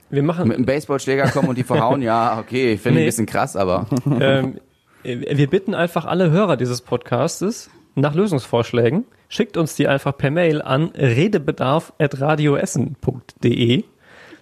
[0.10, 3.02] Wir machen, Mit einem Baseballschläger kommen und die verhauen, ja, okay, finde ich Nee.
[3.02, 3.88] ein bisschen krass, aber.
[4.22, 4.60] ähm,
[5.04, 9.06] wir bitten einfach alle Hörer dieses Podcastes nach Lösungsvorschlägen.
[9.30, 13.84] Schickt uns die einfach per Mail an redebedarf.radioessen.de.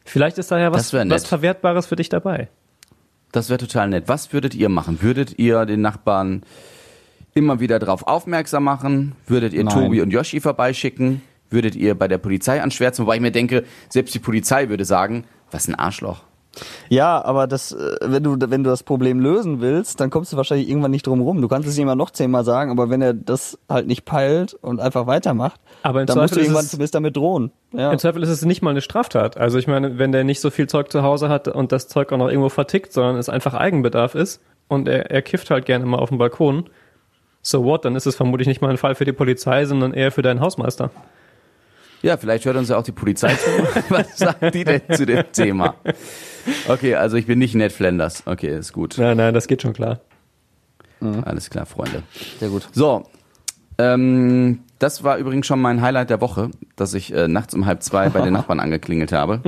[0.03, 2.49] Vielleicht ist da ja was, was Verwertbares für dich dabei.
[3.31, 4.03] Das wäre total nett.
[4.07, 5.01] Was würdet ihr machen?
[5.01, 6.43] Würdet ihr den Nachbarn
[7.33, 9.15] immer wieder darauf aufmerksam machen?
[9.25, 9.73] Würdet ihr Nein.
[9.73, 11.21] Tobi und Yoshi vorbeischicken?
[11.49, 13.05] Würdet ihr bei der Polizei anschwärzen?
[13.05, 16.23] Wobei ich mir denke, selbst die Polizei würde sagen, was ein Arschloch.
[16.89, 20.37] Ja, aber das, äh, wenn du, wenn du das Problem lösen willst, dann kommst du
[20.37, 21.41] wahrscheinlich irgendwann nicht drum rum.
[21.41, 24.81] Du kannst es ihm noch zehnmal sagen, aber wenn er das halt nicht peilt und
[24.81, 27.51] einfach weitermacht, Aber im dann musst Zweifel du ist irgendwann es- zumindest damit drohen.
[27.71, 27.91] Ja.
[27.91, 29.37] Im Zweifel ist es nicht mal eine Straftat.
[29.37, 32.11] Also ich meine, wenn der nicht so viel Zeug zu Hause hat und das Zeug
[32.11, 35.85] auch noch irgendwo vertickt, sondern es einfach Eigenbedarf ist und er, er kifft halt gerne
[35.85, 36.65] mal auf dem Balkon,
[37.41, 40.11] so what, dann ist es vermutlich nicht mal ein Fall für die Polizei, sondern eher
[40.11, 40.91] für deinen Hausmeister.
[42.01, 43.49] Ja, vielleicht hört uns ja auch die Polizei zu.
[43.89, 45.75] was sagt die denn zu dem Thema?
[46.67, 48.23] Okay, also ich bin nicht Ned Flanders.
[48.25, 48.95] Okay, ist gut.
[48.97, 49.99] Nein, nein, das geht schon klar.
[50.99, 52.03] Alles klar, Freunde.
[52.39, 52.67] Sehr gut.
[52.73, 53.05] So,
[53.79, 57.81] ähm, das war übrigens schon mein Highlight der Woche, dass ich äh, nachts um halb
[57.83, 59.41] zwei bei den Nachbarn angeklingelt habe.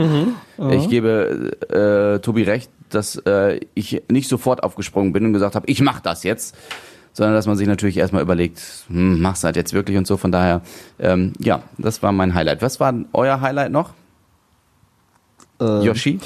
[0.72, 5.66] Ich gebe äh, Tobi recht, dass äh, ich nicht sofort aufgesprungen bin und gesagt habe,
[5.68, 6.56] ich mach das jetzt,
[7.14, 10.18] sondern dass man sich natürlich erstmal überlegt, hm, machst du halt jetzt wirklich und so.
[10.18, 10.62] Von daher,
[11.00, 12.62] ähm, ja, das war mein Highlight.
[12.62, 13.94] Was war euer Highlight noch?
[15.60, 16.20] Ähm, Yoshi?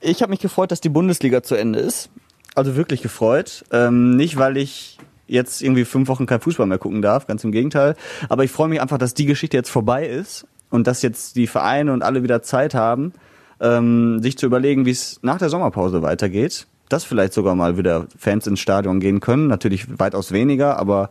[0.00, 2.10] Ich habe mich gefreut, dass die Bundesliga zu Ende ist.
[2.54, 3.64] Also wirklich gefreut.
[3.70, 7.52] Ähm, nicht, weil ich jetzt irgendwie fünf Wochen kein Fußball mehr gucken darf, ganz im
[7.52, 7.94] Gegenteil.
[8.28, 11.46] Aber ich freue mich einfach, dass die Geschichte jetzt vorbei ist und dass jetzt die
[11.46, 13.12] Vereine und alle wieder Zeit haben,
[13.60, 16.66] ähm, sich zu überlegen, wie es nach der Sommerpause weitergeht.
[16.90, 19.46] Dass vielleicht sogar mal wieder Fans ins Stadion gehen können.
[19.46, 21.08] Natürlich weitaus weniger, aber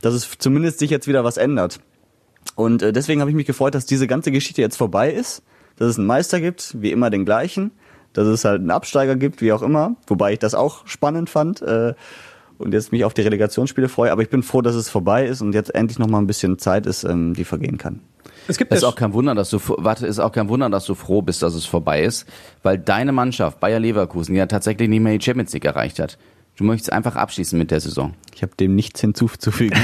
[0.00, 1.80] dass es zumindest sich jetzt wieder was ändert.
[2.54, 5.42] Und äh, deswegen habe ich mich gefreut, dass diese ganze Geschichte jetzt vorbei ist,
[5.76, 7.72] dass es einen Meister gibt, wie immer den gleichen,
[8.12, 11.62] dass es halt einen Absteiger gibt, wie auch immer, wobei ich das auch spannend fand
[11.62, 11.94] äh,
[12.64, 14.10] und jetzt mich auf die Relegationsspiele freue.
[14.10, 16.58] Aber ich bin froh, dass es vorbei ist und jetzt endlich noch mal ein bisschen
[16.58, 18.00] Zeit ist, ähm, die vergehen kann.
[18.48, 20.94] Es gibt Ist auch kein Wunder, dass du warte, ist auch kein Wunder, dass du
[20.94, 22.26] froh bist, dass es vorbei ist,
[22.62, 26.18] weil deine Mannschaft Bayer Leverkusen ja tatsächlich nicht mehr die Champions League erreicht hat.
[26.56, 28.14] Du möchtest einfach abschließen mit der Saison.
[28.34, 29.78] Ich habe dem nichts hinzuzufügen.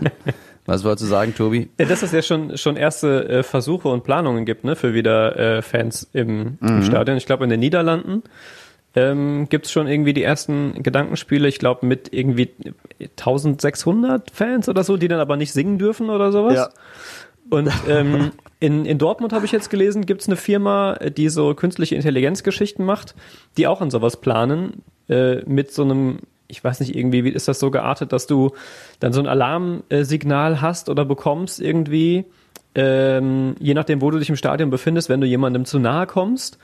[0.66, 1.70] Was wolltest du sagen, Tobi?
[1.78, 5.36] Ja, dass es ja schon, schon erste äh, Versuche und Planungen gibt, ne, für wieder
[5.36, 7.16] äh, Fans im, im Stadion.
[7.16, 8.22] Ich glaube, in den Niederlanden
[8.94, 12.50] ähm, gibt es schon irgendwie die ersten Gedankenspiele, ich glaube, mit irgendwie
[13.00, 16.54] 1600 Fans oder so, die dann aber nicht singen dürfen oder sowas.
[16.54, 16.68] ja.
[17.50, 21.54] Und ähm, in, in Dortmund habe ich jetzt gelesen, gibt es eine Firma, die so
[21.54, 23.14] künstliche Intelligenzgeschichten macht,
[23.56, 27.48] die auch an sowas planen, äh, mit so einem, ich weiß nicht, irgendwie, wie ist
[27.48, 28.52] das so geartet, dass du
[29.00, 32.24] dann so ein Alarmsignal hast oder bekommst irgendwie,
[32.74, 36.58] ähm, je nachdem, wo du dich im Stadion befindest, wenn du jemandem zu nahe kommst.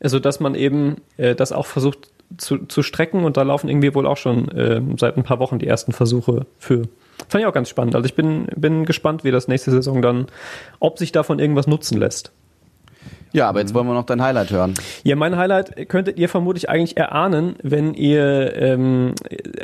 [0.00, 3.94] Also, dass man eben äh, das auch versucht zu, zu strecken und da laufen irgendwie
[3.94, 6.82] wohl auch schon äh, seit ein paar Wochen die ersten Versuche für.
[7.28, 7.94] Fand ich auch ganz spannend.
[7.94, 10.26] Also ich bin, bin gespannt, wie das nächste Saison dann,
[10.78, 12.32] ob sich davon irgendwas nutzen lässt.
[13.32, 14.74] Ja, aber jetzt wollen wir noch dein Highlight hören.
[15.04, 19.14] Ja, mein Highlight könntet ihr vermutlich eigentlich erahnen, wenn ihr ähm,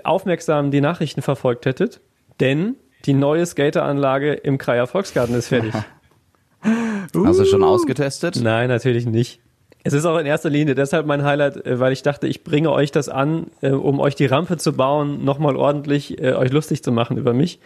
[0.05, 2.01] aufmerksam die Nachrichten verfolgt hättet.
[2.39, 2.76] Denn
[3.07, 5.72] die neue Skateranlage im Kreier Volksgarten ist fertig.
[6.62, 8.41] Hast du schon ausgetestet?
[8.41, 9.41] Nein, natürlich nicht.
[9.87, 12.72] Es ist auch in erster Linie deshalb mein Highlight, äh, weil ich dachte, ich bringe
[12.72, 16.82] euch das an, äh, um euch die Rampe zu bauen, nochmal ordentlich äh, euch lustig
[16.82, 17.61] zu machen über mich.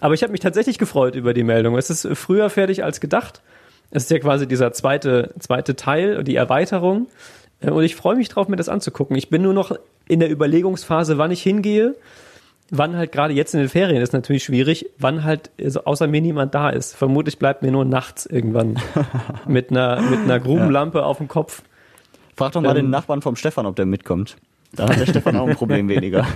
[0.00, 1.76] Aber ich habe mich tatsächlich gefreut über die Meldung.
[1.76, 3.42] Es ist früher fertig als gedacht.
[3.90, 7.08] Es ist ja quasi dieser zweite, zweite Teil, die Erweiterung.
[7.60, 9.16] Und ich freue mich drauf, mir das anzugucken.
[9.16, 11.96] Ich bin nur noch in der Überlegungsphase, wann ich hingehe.
[12.70, 16.22] Wann halt gerade jetzt in den Ferien ist natürlich schwierig, wann halt also außer mir
[16.22, 16.96] niemand da ist.
[16.96, 18.78] Vermutlich bleibt mir nur nachts irgendwann
[19.46, 21.04] mit einer, mit einer Grubenlampe ja.
[21.04, 21.62] auf dem Kopf.
[22.36, 24.36] Frag doch mal ähm, den Nachbarn vom Stefan, ob der mitkommt.
[24.72, 26.26] Da hat der Stefan auch ein Problem weniger.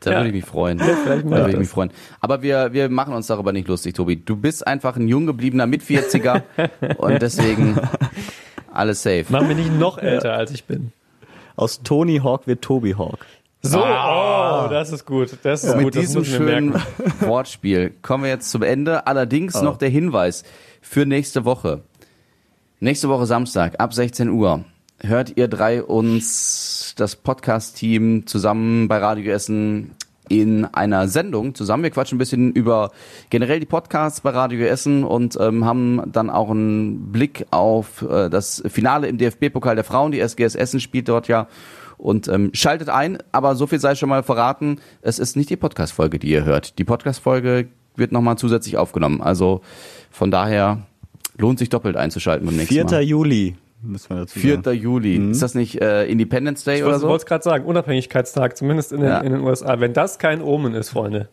[0.00, 0.16] Da ja.
[0.18, 0.78] würde ich mich freuen.
[0.78, 1.90] Ja, vielleicht da würde ich mich freuen.
[2.20, 4.16] Aber wir, wir machen uns darüber nicht lustig, Tobi.
[4.16, 6.42] Du bist einfach ein jung gebliebener Mit-40er
[6.96, 7.78] und deswegen
[8.72, 9.26] alles safe.
[9.28, 10.92] Mach mich nicht noch älter, als ich bin.
[11.54, 13.26] Aus Tony Hawk wird Tobi Hawk.
[13.62, 14.64] So, ah.
[14.64, 15.36] oh, das ist gut.
[15.42, 15.84] Das ist ja, gut.
[15.86, 16.74] Mit diesem schönen
[17.20, 19.06] Wortspiel kommen wir jetzt zum Ende.
[19.06, 19.62] Allerdings oh.
[19.62, 20.44] noch der Hinweis
[20.80, 21.82] für nächste Woche.
[22.78, 24.64] Nächste Woche Samstag ab 16 Uhr
[25.02, 29.92] hört ihr drei uns das Podcast-Team zusammen bei Radio Essen
[30.30, 31.82] in einer Sendung zusammen.
[31.82, 32.92] Wir quatschen ein bisschen über
[33.30, 38.30] generell die Podcasts bei Radio Essen und ähm, haben dann auch einen Blick auf äh,
[38.30, 40.12] das Finale im DFB-Pokal der Frauen.
[40.12, 41.48] Die SGS Essen spielt dort ja
[42.00, 43.18] und ähm, schaltet ein.
[43.32, 46.78] Aber so viel sei schon mal verraten, es ist nicht die Podcast-Folge, die ihr hört.
[46.78, 49.20] Die Podcast-Folge wird nochmal zusätzlich aufgenommen.
[49.20, 49.60] Also
[50.10, 50.78] von daher
[51.36, 52.84] lohnt sich doppelt einzuschalten beim nächsten 4.
[52.84, 52.90] Mal.
[52.90, 53.02] 4.
[53.02, 53.56] Juli.
[53.82, 54.62] Müssen wir dazu 4.
[54.62, 54.78] Sagen.
[54.78, 55.18] Juli.
[55.18, 55.30] Mhm.
[55.30, 57.06] Ist das nicht äh, Independence Day ich oder so?
[57.06, 59.18] Ich wollte es gerade sagen, Unabhängigkeitstag, zumindest in den, ja.
[59.20, 59.80] in den USA.
[59.80, 61.28] Wenn das kein Omen ist, Freunde.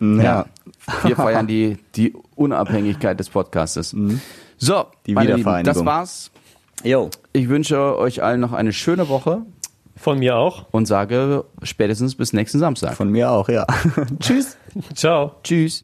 [0.00, 0.46] Ja,
[1.04, 3.92] wir feiern die, die Unabhängigkeit des Podcastes.
[3.92, 4.20] Mhm.
[4.56, 6.30] So, die meine Lieben, das war's.
[6.84, 7.10] Jo.
[7.32, 9.42] Ich wünsche euch allen noch eine schöne Woche.
[9.96, 10.66] Von mir auch.
[10.70, 12.94] Und sage spätestens bis nächsten Samstag.
[12.94, 13.66] Von mir auch, ja.
[14.20, 14.56] Tschüss.
[14.94, 15.36] Ciao.
[15.42, 15.82] Tschüss.